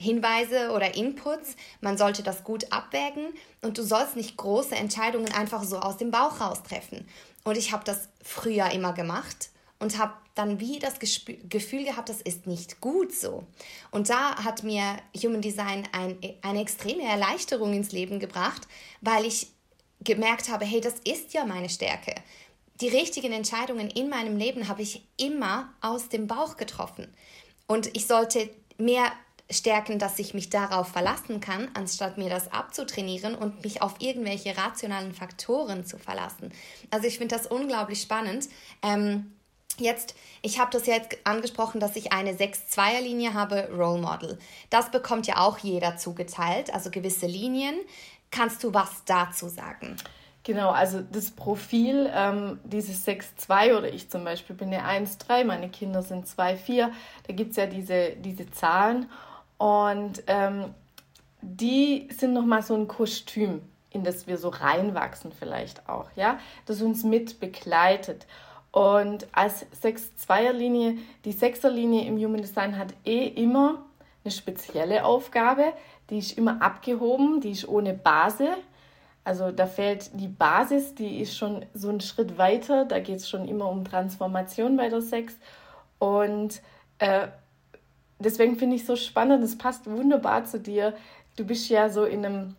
Hinweise 0.00 0.70
oder 0.70 0.94
Inputs. 0.94 1.56
Man 1.80 1.98
sollte 1.98 2.22
das 2.22 2.42
gut 2.42 2.72
abwägen 2.72 3.34
und 3.62 3.78
du 3.78 3.82
sollst 3.82 4.16
nicht 4.16 4.36
große 4.36 4.74
Entscheidungen 4.74 5.32
einfach 5.32 5.62
so 5.62 5.78
aus 5.78 5.98
dem 5.98 6.10
Bauch 6.10 6.40
raus 6.40 6.62
treffen. 6.62 7.06
Und 7.44 7.56
ich 7.56 7.72
habe 7.72 7.84
das 7.84 8.08
früher 8.22 8.70
immer 8.70 8.92
gemacht 8.92 9.50
und 9.78 9.98
habe 9.98 10.14
dann 10.34 10.60
wie 10.60 10.78
das 10.78 10.98
Gespü 10.98 11.36
Gefühl 11.48 11.84
gehabt, 11.84 12.08
das 12.08 12.20
ist 12.22 12.46
nicht 12.46 12.80
gut 12.80 13.12
so. 13.12 13.44
Und 13.90 14.08
da 14.08 14.36
hat 14.42 14.62
mir 14.62 14.96
Human 15.16 15.42
Design 15.42 15.86
ein, 15.92 16.18
eine 16.42 16.60
extreme 16.60 17.02
Erleichterung 17.02 17.74
ins 17.74 17.92
Leben 17.92 18.20
gebracht, 18.20 18.68
weil 19.00 19.24
ich 19.24 19.48
gemerkt 20.00 20.48
habe, 20.48 20.64
hey, 20.64 20.80
das 20.80 20.94
ist 21.00 21.34
ja 21.34 21.44
meine 21.44 21.68
Stärke. 21.68 22.14
Die 22.80 22.88
richtigen 22.88 23.32
Entscheidungen 23.32 23.90
in 23.90 24.08
meinem 24.08 24.38
Leben 24.38 24.68
habe 24.68 24.80
ich 24.80 25.06
immer 25.18 25.74
aus 25.82 26.08
dem 26.08 26.26
Bauch 26.26 26.56
getroffen. 26.56 27.12
Und 27.66 27.94
ich 27.94 28.06
sollte 28.06 28.48
mehr 28.78 29.12
stärken, 29.50 29.98
dass 29.98 30.18
ich 30.18 30.34
mich 30.34 30.50
darauf 30.50 30.88
verlassen 30.88 31.40
kann, 31.40 31.68
anstatt 31.74 32.18
mir 32.18 32.30
das 32.30 32.52
abzutrainieren 32.52 33.34
und 33.34 33.62
mich 33.64 33.82
auf 33.82 33.96
irgendwelche 33.98 34.56
rationalen 34.56 35.12
Faktoren 35.12 35.84
zu 35.84 35.98
verlassen. 35.98 36.52
Also 36.90 37.06
ich 37.06 37.18
finde 37.18 37.36
das 37.36 37.46
unglaublich 37.46 38.00
spannend. 38.00 38.48
Ähm, 38.82 39.32
Jetzt, 39.78 40.14
ich 40.42 40.58
habe 40.58 40.70
das 40.72 40.86
jetzt 40.86 41.16
angesprochen, 41.24 41.80
dass 41.80 41.96
ich 41.96 42.12
eine 42.12 42.32
6-2er-Linie 42.32 43.32
habe, 43.32 43.70
Role 43.72 44.00
Model. 44.00 44.38
Das 44.68 44.90
bekommt 44.90 45.26
ja 45.26 45.38
auch 45.38 45.56
jeder 45.58 45.96
zugeteilt, 45.96 46.74
also 46.74 46.90
gewisse 46.90 47.26
Linien. 47.26 47.76
Kannst 48.30 48.62
du 48.62 48.74
was 48.74 49.04
dazu 49.06 49.48
sagen? 49.48 49.96
Genau, 50.42 50.70
also 50.70 51.00
das 51.00 51.30
Profil, 51.30 52.10
ähm, 52.14 52.60
dieses 52.64 53.06
6-2 53.06 53.76
oder 53.76 53.92
ich 53.92 54.10
zum 54.10 54.24
Beispiel 54.24 54.56
bin 54.56 54.72
ja 54.72 54.86
1-3, 54.86 55.44
meine 55.44 55.68
Kinder 55.68 56.02
sind 56.02 56.26
2-4, 56.26 56.90
da 57.26 57.32
gibt 57.32 57.50
es 57.50 57.56
ja 57.56 57.66
diese, 57.66 58.16
diese 58.16 58.50
Zahlen 58.50 59.10
und 59.60 60.22
ähm, 60.26 60.74
die 61.42 62.08
sind 62.16 62.32
nochmal 62.32 62.62
so 62.62 62.74
ein 62.74 62.88
Kostüm, 62.88 63.60
in 63.90 64.04
das 64.04 64.26
wir 64.26 64.38
so 64.38 64.48
reinwachsen 64.48 65.32
vielleicht 65.32 65.86
auch, 65.86 66.08
ja, 66.16 66.38
das 66.64 66.80
uns 66.80 67.04
mit 67.04 67.40
begleitet. 67.40 68.26
Und 68.72 69.26
als 69.32 69.66
6-2er-Linie, 69.82 70.96
die 71.26 71.34
6er-Linie 71.34 72.06
im 72.06 72.16
Human 72.16 72.40
Design 72.40 72.78
hat 72.78 72.94
eh 73.04 73.26
immer 73.26 73.84
eine 74.24 74.32
spezielle 74.32 75.04
Aufgabe, 75.04 75.74
die 76.08 76.20
ist 76.20 76.38
immer 76.38 76.62
abgehoben, 76.62 77.42
die 77.42 77.50
ist 77.50 77.68
ohne 77.68 77.92
Base, 77.92 78.48
also 79.24 79.50
da 79.50 79.66
fällt 79.66 80.18
die 80.18 80.28
Basis, 80.28 80.94
die 80.94 81.20
ist 81.20 81.36
schon 81.36 81.66
so 81.74 81.90
einen 81.90 82.00
Schritt 82.00 82.38
weiter. 82.38 82.86
Da 82.86 82.98
geht 82.98 83.16
es 83.16 83.28
schon 83.28 83.46
immer 83.46 83.68
um 83.68 83.84
Transformation 83.84 84.78
bei 84.78 84.88
der 84.88 85.02
Sex. 85.02 85.34
Und 85.98 86.62
äh, 86.98 87.28
deswegen 88.20 88.56
finde 88.56 88.76
ich 88.76 88.82
es 88.82 88.86
so 88.86 88.96
spannend, 88.96 89.42
es 89.42 89.58
passt 89.58 89.90
wunderbar 89.90 90.44
zu 90.44 90.60
dir. 90.60 90.94
Du 91.36 91.44
bist 91.44 91.68
ja 91.68 91.90
so 91.90 92.04
in 92.04 92.24
einem, 92.24 92.56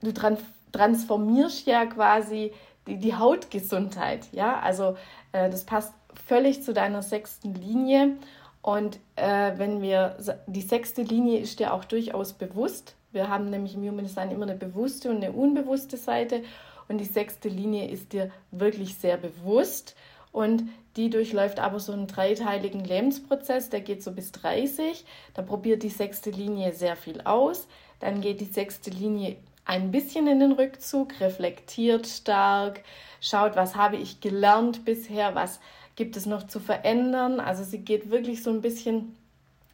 du 0.00 0.12
trans 0.12 0.40
transformierst 0.72 1.68
ja 1.68 1.86
quasi 1.86 2.52
die, 2.88 2.96
die 2.96 3.14
Hautgesundheit. 3.14 4.26
Ja, 4.32 4.58
also 4.58 4.96
äh, 5.30 5.48
das 5.48 5.64
passt 5.64 5.92
völlig 6.26 6.64
zu 6.64 6.72
deiner 6.72 7.02
sechsten 7.02 7.54
Linie. 7.54 8.16
Und 8.60 8.98
äh, 9.16 9.52
wenn 9.56 9.82
wir, 9.82 10.16
die 10.46 10.62
sechste 10.62 11.02
Linie 11.02 11.38
ist 11.38 11.60
dir 11.60 11.74
auch 11.74 11.84
durchaus 11.84 12.32
bewusst, 12.32 12.96
wir 13.12 13.28
haben 13.28 13.50
nämlich 13.50 13.74
im 13.74 13.82
Human 13.82 14.04
Design 14.04 14.32
immer 14.32 14.46
eine 14.46 14.56
bewusste 14.56 15.10
und 15.10 15.18
eine 15.18 15.30
unbewusste 15.30 15.96
Seite. 15.96 16.42
Und 16.88 16.98
die 16.98 17.04
sechste 17.04 17.48
Linie 17.48 17.88
ist 17.88 18.12
dir 18.12 18.30
wirklich 18.50 18.96
sehr 18.96 19.16
bewusst. 19.16 19.94
Und 20.34 20.68
die 20.96 21.10
durchläuft 21.10 21.60
aber 21.60 21.78
so 21.78 21.92
einen 21.92 22.08
dreiteiligen 22.08 22.82
Lebensprozess, 22.82 23.70
der 23.70 23.82
geht 23.82 24.02
so 24.02 24.10
bis 24.10 24.32
30. 24.32 25.04
Da 25.32 25.42
probiert 25.42 25.84
die 25.84 25.90
sechste 25.90 26.30
Linie 26.30 26.72
sehr 26.72 26.96
viel 26.96 27.20
aus. 27.20 27.68
Dann 28.00 28.20
geht 28.20 28.40
die 28.40 28.46
sechste 28.46 28.90
Linie 28.90 29.36
ein 29.64 29.92
bisschen 29.92 30.26
in 30.26 30.40
den 30.40 30.50
Rückzug, 30.50 31.20
reflektiert 31.20 32.08
stark, 32.08 32.80
schaut, 33.20 33.54
was 33.54 33.76
habe 33.76 33.94
ich 33.94 34.20
gelernt 34.20 34.84
bisher, 34.84 35.36
was 35.36 35.60
gibt 35.94 36.16
es 36.16 36.26
noch 36.26 36.48
zu 36.48 36.58
verändern. 36.58 37.38
Also 37.38 37.62
sie 37.62 37.78
geht 37.78 38.10
wirklich 38.10 38.42
so 38.42 38.50
ein 38.50 38.60
bisschen 38.60 39.14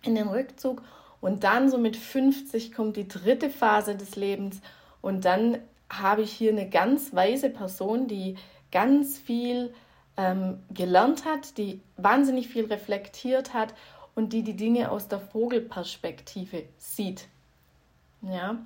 in 0.03 0.14
den 0.14 0.29
Rückzug 0.29 0.83
und 1.23 1.42
dann 1.42 1.70
so 1.70 1.79
mit 1.79 1.96
50 1.96 2.75
kommt 2.75 2.99
die 2.99 3.09
dritte 3.09 3.49
Phase 3.49 3.96
des 3.96 4.14
Lebens 4.14 4.61
und 5.01 5.25
dann 5.25 5.57
habe 5.88 6.20
ich 6.20 6.33
hier 6.33 6.53
eine 6.53 6.68
ganz 6.68 7.14
weise 7.14 7.49
Person, 7.49 8.09
die 8.09 8.37
ganz 8.70 9.18
viel 9.18 9.73
ähm, 10.20 10.59
gelernt 10.70 11.24
hat, 11.24 11.56
die 11.56 11.80
wahnsinnig 11.96 12.48
viel 12.48 12.66
reflektiert 12.66 13.54
hat 13.54 13.74
und 14.14 14.35
die 14.35 14.42
die 14.42 14.56
Dinge 14.56 14.90
aus 14.90 15.09
der 15.09 15.18
Vogelperspektive 15.18 16.64
sieht. 16.76 17.26
Ja, 18.20 18.59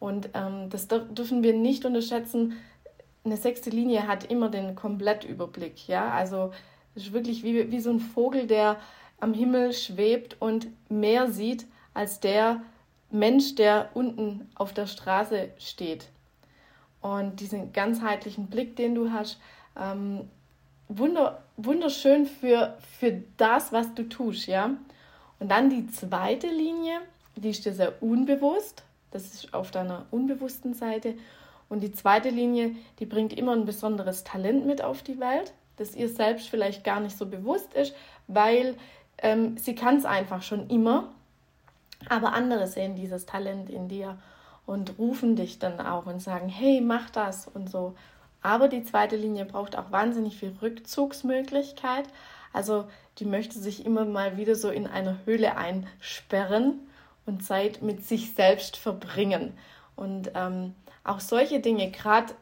und 0.00 0.30
ähm, 0.34 0.68
das 0.68 0.88
dürfen 0.88 1.44
wir 1.44 1.52
nicht 1.52 1.84
unterschätzen. 1.84 2.54
Eine 3.24 3.36
sechste 3.36 3.70
Linie 3.70 4.08
hat 4.08 4.24
immer 4.24 4.48
den 4.48 4.74
Komplettüberblick. 4.74 5.86
Ja, 5.86 6.10
also 6.10 6.50
ist 6.96 7.12
wirklich 7.12 7.44
wie, 7.44 7.70
wie 7.70 7.80
so 7.80 7.90
ein 7.90 8.00
Vogel, 8.00 8.48
der 8.48 8.76
am 9.20 9.32
Himmel 9.32 9.72
schwebt 9.72 10.36
und 10.40 10.66
mehr 10.88 11.30
sieht 11.30 11.66
als 11.94 12.18
der 12.18 12.62
Mensch, 13.10 13.54
der 13.54 13.90
unten 13.94 14.50
auf 14.56 14.74
der 14.74 14.86
Straße 14.86 15.50
steht. 15.58 16.08
Und 17.00 17.38
diesen 17.38 17.72
ganzheitlichen 17.72 18.48
Blick, 18.48 18.74
den 18.74 18.96
du 18.96 19.12
hast, 19.12 19.38
ähm, 19.80 20.28
wunder, 20.88 21.42
wunderschön 21.56 22.26
für, 22.26 22.76
für 22.98 23.22
das, 23.36 23.72
was 23.72 23.94
du 23.94 24.08
tust, 24.08 24.46
ja. 24.46 24.70
Und 25.38 25.50
dann 25.50 25.70
die 25.70 25.86
zweite 25.88 26.48
Linie, 26.48 27.00
die 27.36 27.50
ist 27.50 27.64
dir 27.64 27.72
sehr 27.72 28.02
unbewusst. 28.02 28.82
Das 29.10 29.34
ist 29.34 29.54
auf 29.54 29.70
deiner 29.70 30.06
unbewussten 30.10 30.74
Seite. 30.74 31.14
Und 31.68 31.80
die 31.80 31.92
zweite 31.92 32.30
Linie, 32.30 32.76
die 32.98 33.06
bringt 33.06 33.32
immer 33.32 33.52
ein 33.52 33.66
besonderes 33.66 34.24
Talent 34.24 34.66
mit 34.66 34.82
auf 34.82 35.02
die 35.02 35.18
Welt, 35.20 35.52
das 35.76 35.94
ihr 35.94 36.08
selbst 36.08 36.48
vielleicht 36.48 36.84
gar 36.84 37.00
nicht 37.00 37.16
so 37.16 37.26
bewusst 37.26 37.74
ist, 37.74 37.94
weil 38.28 38.76
ähm, 39.18 39.58
sie 39.58 39.74
kann 39.74 39.96
es 39.96 40.04
einfach 40.04 40.42
schon 40.42 40.68
immer 40.70 41.10
aber 42.08 42.32
andere 42.32 42.66
sehen 42.66 42.94
dieses 42.94 43.26
Talent 43.26 43.70
in 43.70 43.88
dir 43.88 44.18
und 44.66 44.98
rufen 44.98 45.36
dich 45.36 45.58
dann 45.58 45.80
auch 45.80 46.06
und 46.06 46.20
sagen, 46.20 46.48
hey, 46.48 46.80
mach 46.80 47.10
das 47.10 47.48
und 47.48 47.70
so. 47.70 47.94
Aber 48.46 48.68
die 48.68 48.84
zweite 48.84 49.16
Linie 49.16 49.44
braucht 49.44 49.76
auch 49.76 49.90
wahnsinnig 49.90 50.36
viel 50.36 50.54
Rückzugsmöglichkeit. 50.62 52.04
Also 52.52 52.84
die 53.18 53.24
möchte 53.24 53.58
sich 53.58 53.84
immer 53.84 54.04
mal 54.04 54.36
wieder 54.36 54.54
so 54.54 54.70
in 54.70 54.86
einer 54.86 55.18
Höhle 55.24 55.56
einsperren 55.56 56.78
und 57.26 57.44
Zeit 57.44 57.82
mit 57.82 58.06
sich 58.06 58.34
selbst 58.34 58.76
verbringen. 58.76 59.52
Und 59.96 60.30
ähm, 60.36 60.76
auch 61.02 61.18
solche 61.18 61.58
Dinge, 61.58 61.90
gerade 61.90 62.34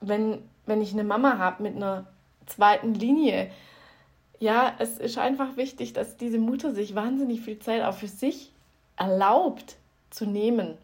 wenn, 0.00 0.42
wenn 0.66 0.82
ich 0.82 0.94
eine 0.94 1.04
Mama 1.04 1.38
habe 1.38 1.62
mit 1.62 1.76
einer 1.76 2.06
zweiten 2.46 2.94
Linie, 2.94 3.48
ja, 4.40 4.74
es 4.80 4.98
ist 4.98 5.16
einfach 5.16 5.56
wichtig, 5.56 5.92
dass 5.92 6.16
diese 6.16 6.38
Mutter 6.38 6.74
sich 6.74 6.96
wahnsinnig 6.96 7.40
viel 7.42 7.60
Zeit 7.60 7.84
auch 7.84 7.94
für 7.94 8.08
sich 8.08 8.50
erlaubt 8.96 9.76
zu 10.10 10.26
nehmen. 10.26 10.76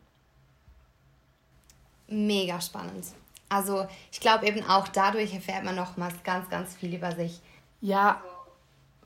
Mega 2.06 2.60
spannend. 2.60 3.06
Also 3.48 3.86
ich 4.12 4.20
glaube 4.20 4.46
eben 4.46 4.62
auch 4.64 4.88
dadurch 4.88 5.34
erfährt 5.34 5.64
man 5.64 5.76
nochmals 5.76 6.22
ganz, 6.22 6.48
ganz 6.50 6.74
viel 6.74 6.94
über 6.94 7.12
sich. 7.12 7.40
Ja, 7.80 8.20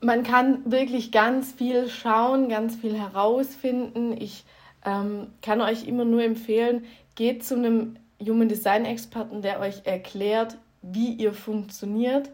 man 0.01 0.23
kann 0.23 0.69
wirklich 0.69 1.11
ganz 1.11 1.51
viel 1.51 1.89
schauen, 1.89 2.49
ganz 2.49 2.75
viel 2.75 2.97
herausfinden. 2.97 4.15
Ich 4.19 4.43
ähm, 4.85 5.27
kann 5.41 5.61
euch 5.61 5.87
immer 5.87 6.05
nur 6.05 6.23
empfehlen, 6.23 6.85
geht 7.15 7.45
zu 7.45 7.55
einem 7.55 7.95
Human 8.19 8.49
Design 8.49 8.85
Experten, 8.85 9.41
der 9.41 9.59
euch 9.59 9.85
erklärt, 9.85 10.57
wie 10.81 11.13
ihr 11.13 11.33
funktioniert, 11.33 12.29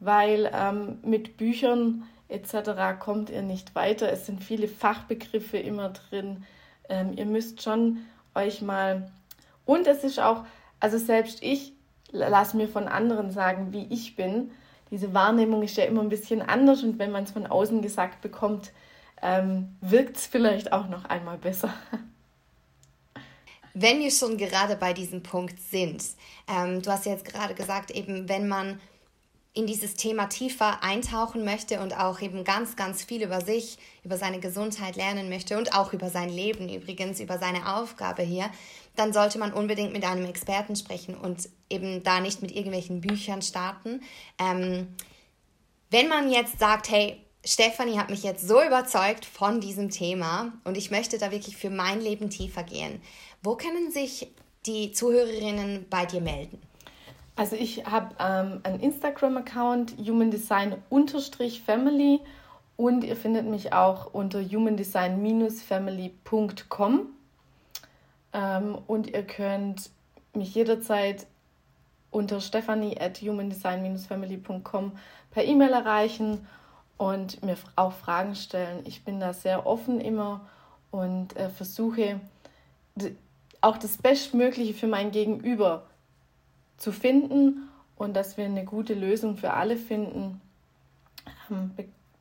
weil 0.00 0.50
ähm, 0.54 0.98
mit 1.02 1.36
Büchern 1.36 2.04
etc. 2.28 2.98
kommt 3.00 3.30
ihr 3.30 3.42
nicht 3.42 3.74
weiter. 3.74 4.12
Es 4.12 4.26
sind 4.26 4.44
viele 4.44 4.68
Fachbegriffe 4.68 5.58
immer 5.58 5.90
drin. 5.90 6.44
Ähm, 6.88 7.14
ihr 7.16 7.26
müsst 7.26 7.62
schon 7.62 7.98
euch 8.34 8.60
mal. 8.60 9.10
Und 9.64 9.86
es 9.86 10.04
ist 10.04 10.20
auch, 10.20 10.44
also 10.80 10.98
selbst 10.98 11.42
ich 11.42 11.72
lasse 12.10 12.56
mir 12.56 12.68
von 12.68 12.88
anderen 12.88 13.30
sagen, 13.30 13.72
wie 13.72 13.86
ich 13.90 14.16
bin. 14.16 14.50
Diese 14.90 15.12
Wahrnehmung 15.12 15.62
ist 15.62 15.76
ja 15.76 15.84
immer 15.84 16.02
ein 16.02 16.08
bisschen 16.08 16.40
anders 16.40 16.82
und 16.82 16.98
wenn 16.98 17.10
man 17.10 17.24
es 17.24 17.32
von 17.32 17.46
außen 17.46 17.82
gesagt 17.82 18.22
bekommt, 18.22 18.72
ähm, 19.20 19.76
wirkt 19.80 20.16
es 20.16 20.26
vielleicht 20.26 20.72
auch 20.72 20.88
noch 20.88 21.04
einmal 21.04 21.38
besser. 21.38 21.72
Wenn 23.74 24.00
wir 24.00 24.10
schon 24.10 24.38
gerade 24.38 24.76
bei 24.76 24.92
diesem 24.92 25.22
Punkt 25.22 25.60
sind, 25.60 26.02
ähm, 26.48 26.82
du 26.82 26.90
hast 26.90 27.06
ja 27.06 27.12
jetzt 27.12 27.26
gerade 27.26 27.54
gesagt, 27.54 27.90
eben 27.90 28.28
wenn 28.28 28.48
man 28.48 28.80
in 29.54 29.66
dieses 29.66 29.94
Thema 29.94 30.26
tiefer 30.26 30.82
eintauchen 30.82 31.44
möchte 31.44 31.80
und 31.80 31.98
auch 31.98 32.20
eben 32.20 32.44
ganz, 32.44 32.76
ganz 32.76 33.02
viel 33.02 33.22
über 33.22 33.40
sich, 33.40 33.78
über 34.04 34.16
seine 34.16 34.40
Gesundheit 34.40 34.96
lernen 34.96 35.28
möchte 35.28 35.58
und 35.58 35.74
auch 35.74 35.92
über 35.92 36.10
sein 36.10 36.28
Leben 36.28 36.68
übrigens, 36.68 37.18
über 37.18 37.38
seine 37.38 37.76
Aufgabe 37.76 38.22
hier, 38.22 38.50
dann 38.94 39.12
sollte 39.12 39.38
man 39.38 39.52
unbedingt 39.52 39.92
mit 39.92 40.04
einem 40.04 40.26
Experten 40.26 40.76
sprechen 40.76 41.14
und 41.14 41.48
eben 41.70 42.02
da 42.02 42.20
nicht 42.20 42.42
mit 42.42 42.52
irgendwelchen 42.52 43.00
Büchern 43.00 43.42
starten. 43.42 44.02
Ähm, 44.38 44.94
wenn 45.90 46.08
man 46.08 46.30
jetzt 46.30 46.58
sagt, 46.58 46.90
hey, 46.90 47.18
Stefanie 47.44 47.98
hat 47.98 48.10
mich 48.10 48.22
jetzt 48.22 48.46
so 48.46 48.62
überzeugt 48.62 49.24
von 49.24 49.60
diesem 49.60 49.90
Thema 49.90 50.52
und 50.64 50.76
ich 50.76 50.90
möchte 50.90 51.18
da 51.18 51.30
wirklich 51.30 51.56
für 51.56 51.70
mein 51.70 52.00
Leben 52.00 52.30
tiefer 52.30 52.62
gehen, 52.62 53.00
wo 53.42 53.56
können 53.56 53.90
sich 53.90 54.28
die 54.66 54.92
Zuhörerinnen 54.92 55.86
bei 55.88 56.04
dir 56.04 56.20
melden? 56.20 56.60
Also 57.38 57.54
ich 57.54 57.86
habe 57.86 58.14
ähm, 58.18 58.58
einen 58.64 58.80
Instagram-Account, 58.80 59.94
humandesign-family 59.96 62.20
und 62.76 63.04
ihr 63.04 63.14
findet 63.14 63.46
mich 63.46 63.72
auch 63.72 64.12
unter 64.12 64.42
humandesign-family.com 64.42 67.06
ähm, 68.32 68.78
und 68.88 69.06
ihr 69.06 69.22
könnt 69.22 69.90
mich 70.34 70.52
jederzeit 70.52 71.28
unter 72.10 72.40
stephanie 72.40 73.00
at 73.00 73.22
humandesign-family.com 73.22 74.98
per 75.30 75.44
E-Mail 75.44 75.70
erreichen 75.70 76.44
und 76.96 77.44
mir 77.44 77.56
auch 77.76 77.92
Fragen 77.92 78.34
stellen. 78.34 78.80
Ich 78.84 79.04
bin 79.04 79.20
da 79.20 79.32
sehr 79.32 79.64
offen 79.64 80.00
immer 80.00 80.40
und 80.90 81.36
äh, 81.36 81.50
versuche 81.50 82.18
auch 83.60 83.76
das 83.76 83.98
Bestmögliche 83.98 84.74
für 84.74 84.88
mein 84.88 85.12
Gegenüber 85.12 85.87
zu 86.78 86.92
finden 86.92 87.68
und 87.96 88.14
dass 88.14 88.36
wir 88.36 88.46
eine 88.46 88.64
gute 88.64 88.94
Lösung 88.94 89.36
für 89.36 89.52
alle 89.52 89.76
finden. 89.76 90.40
Ähm, 91.50 91.72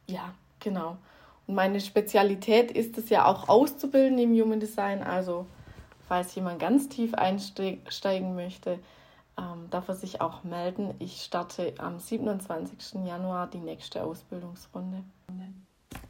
ja, 0.08 0.34
genau. 0.60 0.98
Und 1.46 1.56
meine 1.56 1.80
Spezialität 1.80 2.72
ist 2.72 2.98
es 2.98 3.10
ja 3.10 3.26
auch 3.26 3.48
auszubilden 3.48 4.17
im 4.17 4.32
Human 4.34 4.60
Design. 4.60 5.02
Also 5.02 5.46
falls 6.08 6.36
jemand 6.36 6.60
ganz 6.60 6.89
tief 6.89 7.13
einsteigen 7.13 8.36
möchte, 8.36 8.80
ähm, 9.38 9.70
darf 9.70 9.88
er 9.88 9.96
sich 9.96 10.20
auch 10.20 10.43
melden. 10.43 10.93
Ich 11.00 11.24
starte 11.24 11.74
am 11.78 12.00
27. 12.00 13.06
Januar 13.06 13.48
die 13.48 13.60
nächste 13.60 14.04
Ausbildungsrunde. 14.04 15.04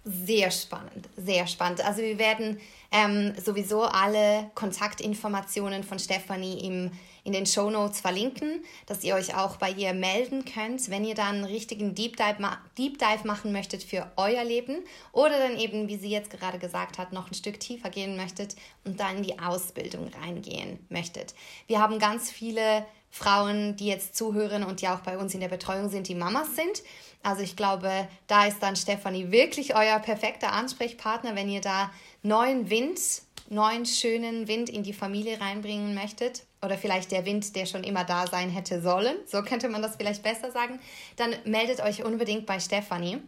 Sehr 0.03 0.51
spannend, 0.51 1.09
sehr 1.17 1.47
spannend. 1.47 1.85
Also 1.85 2.01
wir 2.01 2.17
werden 2.17 2.59
ähm, 2.91 3.33
sowieso 3.43 3.83
alle 3.83 4.49
Kontaktinformationen 4.55 5.83
von 5.83 5.99
Stefanie 5.99 6.65
im, 6.65 6.91
in 7.27 7.33
den 7.33 7.45
Show 7.45 7.69
Notes 7.69 7.99
verlinken, 7.99 8.63
dass 8.85 9.03
ihr 9.03 9.13
euch 9.13 9.35
auch 9.35 9.57
bei 9.57 9.69
ihr 9.69 9.93
melden 9.93 10.45
könnt, 10.45 10.89
wenn 10.89 11.03
ihr 11.03 11.13
dann 11.13 11.35
einen 11.35 11.43
richtigen 11.43 11.93
Deep 11.93 12.15
Dive, 12.15 12.37
Deep 12.77 12.97
Dive 12.97 13.27
machen 13.27 13.51
möchtet 13.51 13.83
für 13.83 14.09
euer 14.15 14.45
Leben 14.45 14.77
oder 15.11 15.37
dann 15.37 15.59
eben, 15.59 15.89
wie 15.89 15.97
sie 15.97 16.09
jetzt 16.09 16.29
gerade 16.29 16.57
gesagt 16.57 16.97
hat, 16.97 17.11
noch 17.11 17.29
ein 17.29 17.33
Stück 17.33 17.59
tiefer 17.59 17.89
gehen 17.89 18.15
möchtet 18.15 18.55
und 18.85 19.01
dann 19.01 19.17
in 19.17 19.23
die 19.23 19.39
Ausbildung 19.39 20.09
reingehen 20.21 20.79
möchtet. 20.87 21.35
Wir 21.67 21.81
haben 21.81 21.99
ganz 21.99 22.31
viele 22.31 22.85
Frauen, 23.09 23.75
die 23.75 23.87
jetzt 23.87 24.15
zuhören 24.15 24.63
und 24.63 24.81
die 24.81 24.87
auch 24.87 25.01
bei 25.01 25.17
uns 25.17 25.33
in 25.33 25.41
der 25.41 25.49
Betreuung 25.49 25.89
sind, 25.89 26.07
die 26.07 26.15
Mamas 26.15 26.55
sind. 26.55 26.81
Also 27.23 27.41
ich 27.41 27.57
glaube, 27.57 28.07
da 28.27 28.45
ist 28.45 28.63
dann 28.63 28.77
Stefanie 28.77 29.31
wirklich 29.31 29.75
euer 29.75 29.99
perfekter 29.99 30.53
Ansprechpartner, 30.53 31.35
wenn 31.35 31.49
ihr 31.49 31.61
da 31.61 31.91
neuen 32.23 32.69
Wind, 32.69 33.01
neuen 33.49 33.85
schönen 33.85 34.47
Wind 34.47 34.69
in 34.69 34.83
die 34.83 34.93
Familie 34.93 35.41
reinbringen 35.41 35.93
möchtet. 35.93 36.46
Oder 36.63 36.77
vielleicht 36.77 37.11
der 37.11 37.25
Wind, 37.25 37.55
der 37.55 37.65
schon 37.65 37.83
immer 37.83 38.03
da 38.03 38.25
sein 38.25 38.49
hätte 38.49 38.81
sollen. 38.81 39.15
So 39.25 39.43
könnte 39.43 39.69
man 39.69 39.81
das 39.81 39.95
vielleicht 39.95 40.23
besser 40.23 40.51
sagen. 40.51 40.79
Dann 41.15 41.35
meldet 41.45 41.81
euch 41.81 42.03
unbedingt 42.03 42.45
bei 42.45 42.59
Stefanie. 42.59 43.19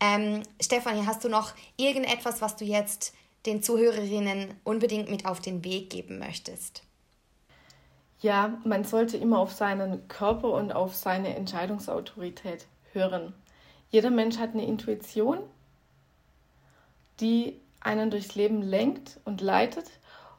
Ähm, 0.00 0.42
Stefanie, 0.60 1.04
hast 1.06 1.24
du 1.24 1.28
noch 1.28 1.54
irgendetwas, 1.76 2.40
was 2.40 2.56
du 2.56 2.64
jetzt 2.64 3.14
den 3.46 3.62
Zuhörerinnen 3.62 4.54
unbedingt 4.62 5.10
mit 5.10 5.26
auf 5.26 5.40
den 5.40 5.64
Weg 5.64 5.90
geben 5.90 6.18
möchtest? 6.18 6.82
Ja, 8.20 8.58
man 8.64 8.84
sollte 8.84 9.16
immer 9.16 9.38
auf 9.38 9.52
seinen 9.52 10.08
Körper 10.08 10.52
und 10.52 10.72
auf 10.72 10.94
seine 10.94 11.36
Entscheidungsautorität 11.36 12.66
hören. 12.92 13.32
Jeder 13.90 14.10
Mensch 14.10 14.38
hat 14.38 14.54
eine 14.54 14.66
Intuition, 14.66 15.38
die 17.20 17.60
einen 17.80 18.10
durchs 18.10 18.34
Leben 18.34 18.60
lenkt 18.60 19.18
und 19.24 19.40
leitet. 19.40 19.86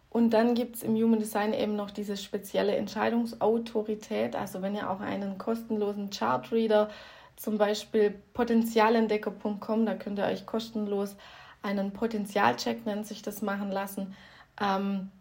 Und 0.09 0.31
dann 0.31 0.55
gibt 0.55 0.77
es 0.77 0.83
im 0.83 0.95
Human 0.95 1.19
Design 1.19 1.53
eben 1.53 1.75
noch 1.75 1.91
diese 1.91 2.17
spezielle 2.17 2.75
Entscheidungsautorität. 2.75 4.35
Also 4.35 4.61
wenn 4.61 4.75
ihr 4.75 4.89
auch 4.89 5.01
einen 5.01 5.37
kostenlosen 5.37 6.09
Chartreader, 6.09 6.89
zum 7.35 7.57
Beispiel 7.57 8.15
potenzialentdecker.com, 8.33 9.85
da 9.85 9.93
könnt 9.93 10.19
ihr 10.19 10.25
euch 10.25 10.45
kostenlos 10.45 11.15
einen 11.61 11.91
Potenzialcheck, 11.91 12.85
nennt 12.85 13.05
sich 13.05 13.21
das, 13.21 13.41
machen 13.41 13.71
lassen. 13.71 14.15
Ähm, 14.59 15.11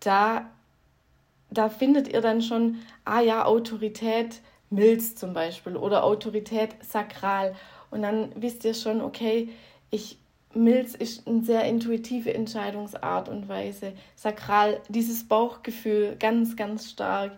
da 0.00 0.50
da 1.52 1.68
findet 1.68 2.08
ihr 2.08 2.20
dann 2.20 2.42
schon, 2.42 2.78
ah 3.04 3.20
ja, 3.20 3.44
Autorität 3.44 4.40
Milz 4.70 5.14
zum 5.16 5.34
Beispiel 5.34 5.76
oder 5.76 6.04
Autorität 6.04 6.74
Sakral. 6.82 7.54
Und 7.90 8.02
dann 8.02 8.32
wisst 8.34 8.64
ihr 8.64 8.74
schon, 8.74 9.02
okay, 9.02 9.50
ich, 9.90 10.18
Milz 10.54 10.94
ist 10.94 11.26
eine 11.26 11.42
sehr 11.42 11.64
intuitive 11.64 12.32
Entscheidungsart 12.34 13.28
und 13.28 13.48
Weise. 13.48 13.94
Sakral, 14.16 14.80
dieses 14.88 15.26
Bauchgefühl 15.26 16.16
ganz, 16.18 16.56
ganz 16.56 16.90
stark. 16.90 17.32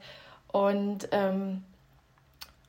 Und 0.49 1.09
ähm, 1.13 1.63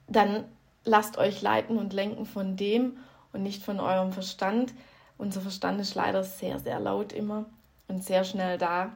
dann 0.08 0.46
lasst 0.84 1.18
euch 1.18 1.42
leiten 1.42 1.78
und 1.78 1.94
lenken 1.94 2.26
von 2.26 2.56
dem 2.56 2.98
und 3.34 3.44
nicht 3.44 3.64
von 3.64 3.80
eurem 3.80 4.14
Verstand. 4.14 4.74
Unser 5.18 5.42
Verstand 5.42 5.80
ist 5.82 5.96
leider 5.96 6.24
sehr, 6.24 6.60
sehr 6.60 6.80
laut 6.80 7.14
immer 7.14 7.46
und 7.88 8.04
sehr 8.04 8.24
schnell 8.24 8.58
da. 8.58 8.92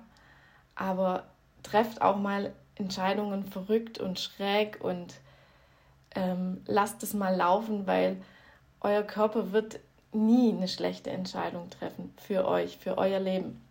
Aber 0.75 1.23
trefft 1.63 2.01
auch 2.01 2.17
mal 2.17 2.53
Entscheidungen 2.75 3.43
verrückt 3.43 3.99
und 3.99 4.19
schräg 4.19 4.79
und 4.81 5.15
ähm, 6.15 6.61
lasst 6.65 7.03
es 7.03 7.13
mal 7.13 7.35
laufen, 7.35 7.85
weil 7.87 8.17
euer 8.81 9.03
Körper 9.03 9.51
wird 9.51 9.79
nie 10.13 10.51
eine 10.51 10.67
schlechte 10.67 11.09
Entscheidung 11.09 11.69
treffen 11.69 12.13
für 12.17 12.47
euch, 12.47 12.77
für 12.77 12.97
euer 12.97 13.19
Leben. 13.19 13.61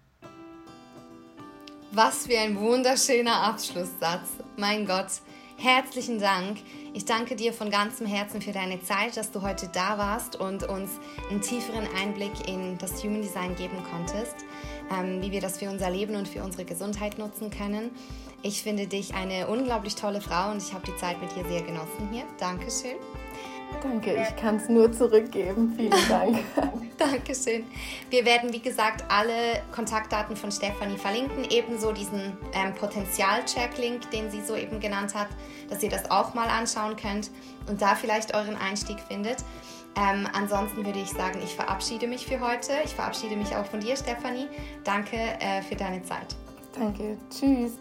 Was 1.90 2.27
für 2.27 2.38
ein 2.38 2.59
wunderschöner 2.61 3.42
Abschlusssatz. 3.42 4.29
Mein 4.57 4.87
Gott, 4.87 5.09
herzlichen 5.57 6.20
Dank. 6.20 6.59
Ich 6.94 7.05
danke 7.05 7.35
dir 7.35 7.53
von 7.53 7.70
ganzem 7.70 8.07
Herzen 8.07 8.42
für 8.42 8.53
deine 8.53 8.83
Zeit, 8.83 9.16
dass 9.16 9.31
du 9.31 9.42
heute 9.42 9.68
da 9.72 9.96
warst 9.98 10.37
und 10.37 10.64
uns 10.64 10.90
einen 11.31 11.40
tieferen 11.40 11.88
Einblick 11.96 12.46
in 12.46 12.77
das 12.79 13.03
Human 13.03 13.22
Design 13.22 13.57
geben 13.57 13.83
konntest 13.90 14.37
ähm, 14.90 15.22
wie 15.22 15.33
wir 15.33 15.40
das 15.40 15.59
für 15.59 15.68
unser 15.68 15.90
Leben 15.90 16.16
und 16.16 16.29
für 16.29 16.42
unsere 16.42 16.64
Gesundheit 16.64 17.18
nutzen 17.18 17.51
können. 17.51 17.90
Ich 18.42 18.62
finde 18.62 18.87
dich 18.87 19.14
eine 19.14 19.48
unglaublich 19.48 19.96
tolle 19.96 20.20
Frau 20.20 20.51
und 20.51 20.62
ich 20.62 20.72
habe 20.72 20.85
die 20.87 20.96
Zeit 20.96 21.20
mit 21.20 21.35
dir 21.35 21.44
sehr 21.48 21.62
genossen 21.62 22.09
hier. 22.12 22.24
Dankeschön. 22.38 22.96
Danke, 23.83 24.14
ich 24.14 24.37
kann 24.37 24.57
es 24.57 24.68
nur 24.68 24.92
zurückgeben. 24.92 25.74
Vielen 25.76 26.09
Dank. 26.09 26.38
Dankeschön. 26.98 27.64
Wir 28.11 28.24
werden, 28.24 28.52
wie 28.52 28.61
gesagt, 28.61 29.04
alle 29.09 29.62
Kontaktdaten 29.72 30.37
von 30.37 30.50
Stefanie 30.50 30.96
verlinken, 30.96 31.46
ebenso 31.48 31.92
diesen 31.92 32.37
ähm, 32.54 32.74
Potenzial-Check-Link, 32.74 34.11
den 34.11 34.31
sie 34.31 34.42
soeben 34.42 34.81
genannt 34.81 35.14
hat, 35.14 35.28
dass 35.70 35.83
ihr 35.83 35.90
das 35.90 36.11
auch 36.11 36.35
mal 36.35 36.48
anschauen 36.48 36.96
könnt 36.96 37.31
und 37.68 37.81
da 37.81 37.94
vielleicht 37.94 38.35
euren 38.35 38.57
Einstieg 38.57 38.98
findet. 39.00 39.38
Ähm, 39.96 40.28
ansonsten 40.33 40.85
würde 40.85 40.98
ich 40.98 41.11
sagen, 41.11 41.40
ich 41.42 41.54
verabschiede 41.54 42.07
mich 42.07 42.26
für 42.26 42.40
heute. 42.40 42.72
Ich 42.85 42.94
verabschiede 42.94 43.37
mich 43.37 43.54
auch 43.54 43.66
von 43.66 43.81
dir, 43.81 43.96
Stefanie. 43.96 44.48
Danke 44.85 45.16
äh, 45.16 45.62
für 45.62 45.76
deine 45.76 46.02
Zeit. 46.02 46.37
Danke. 46.72 47.16
Tschüss. 47.31 47.72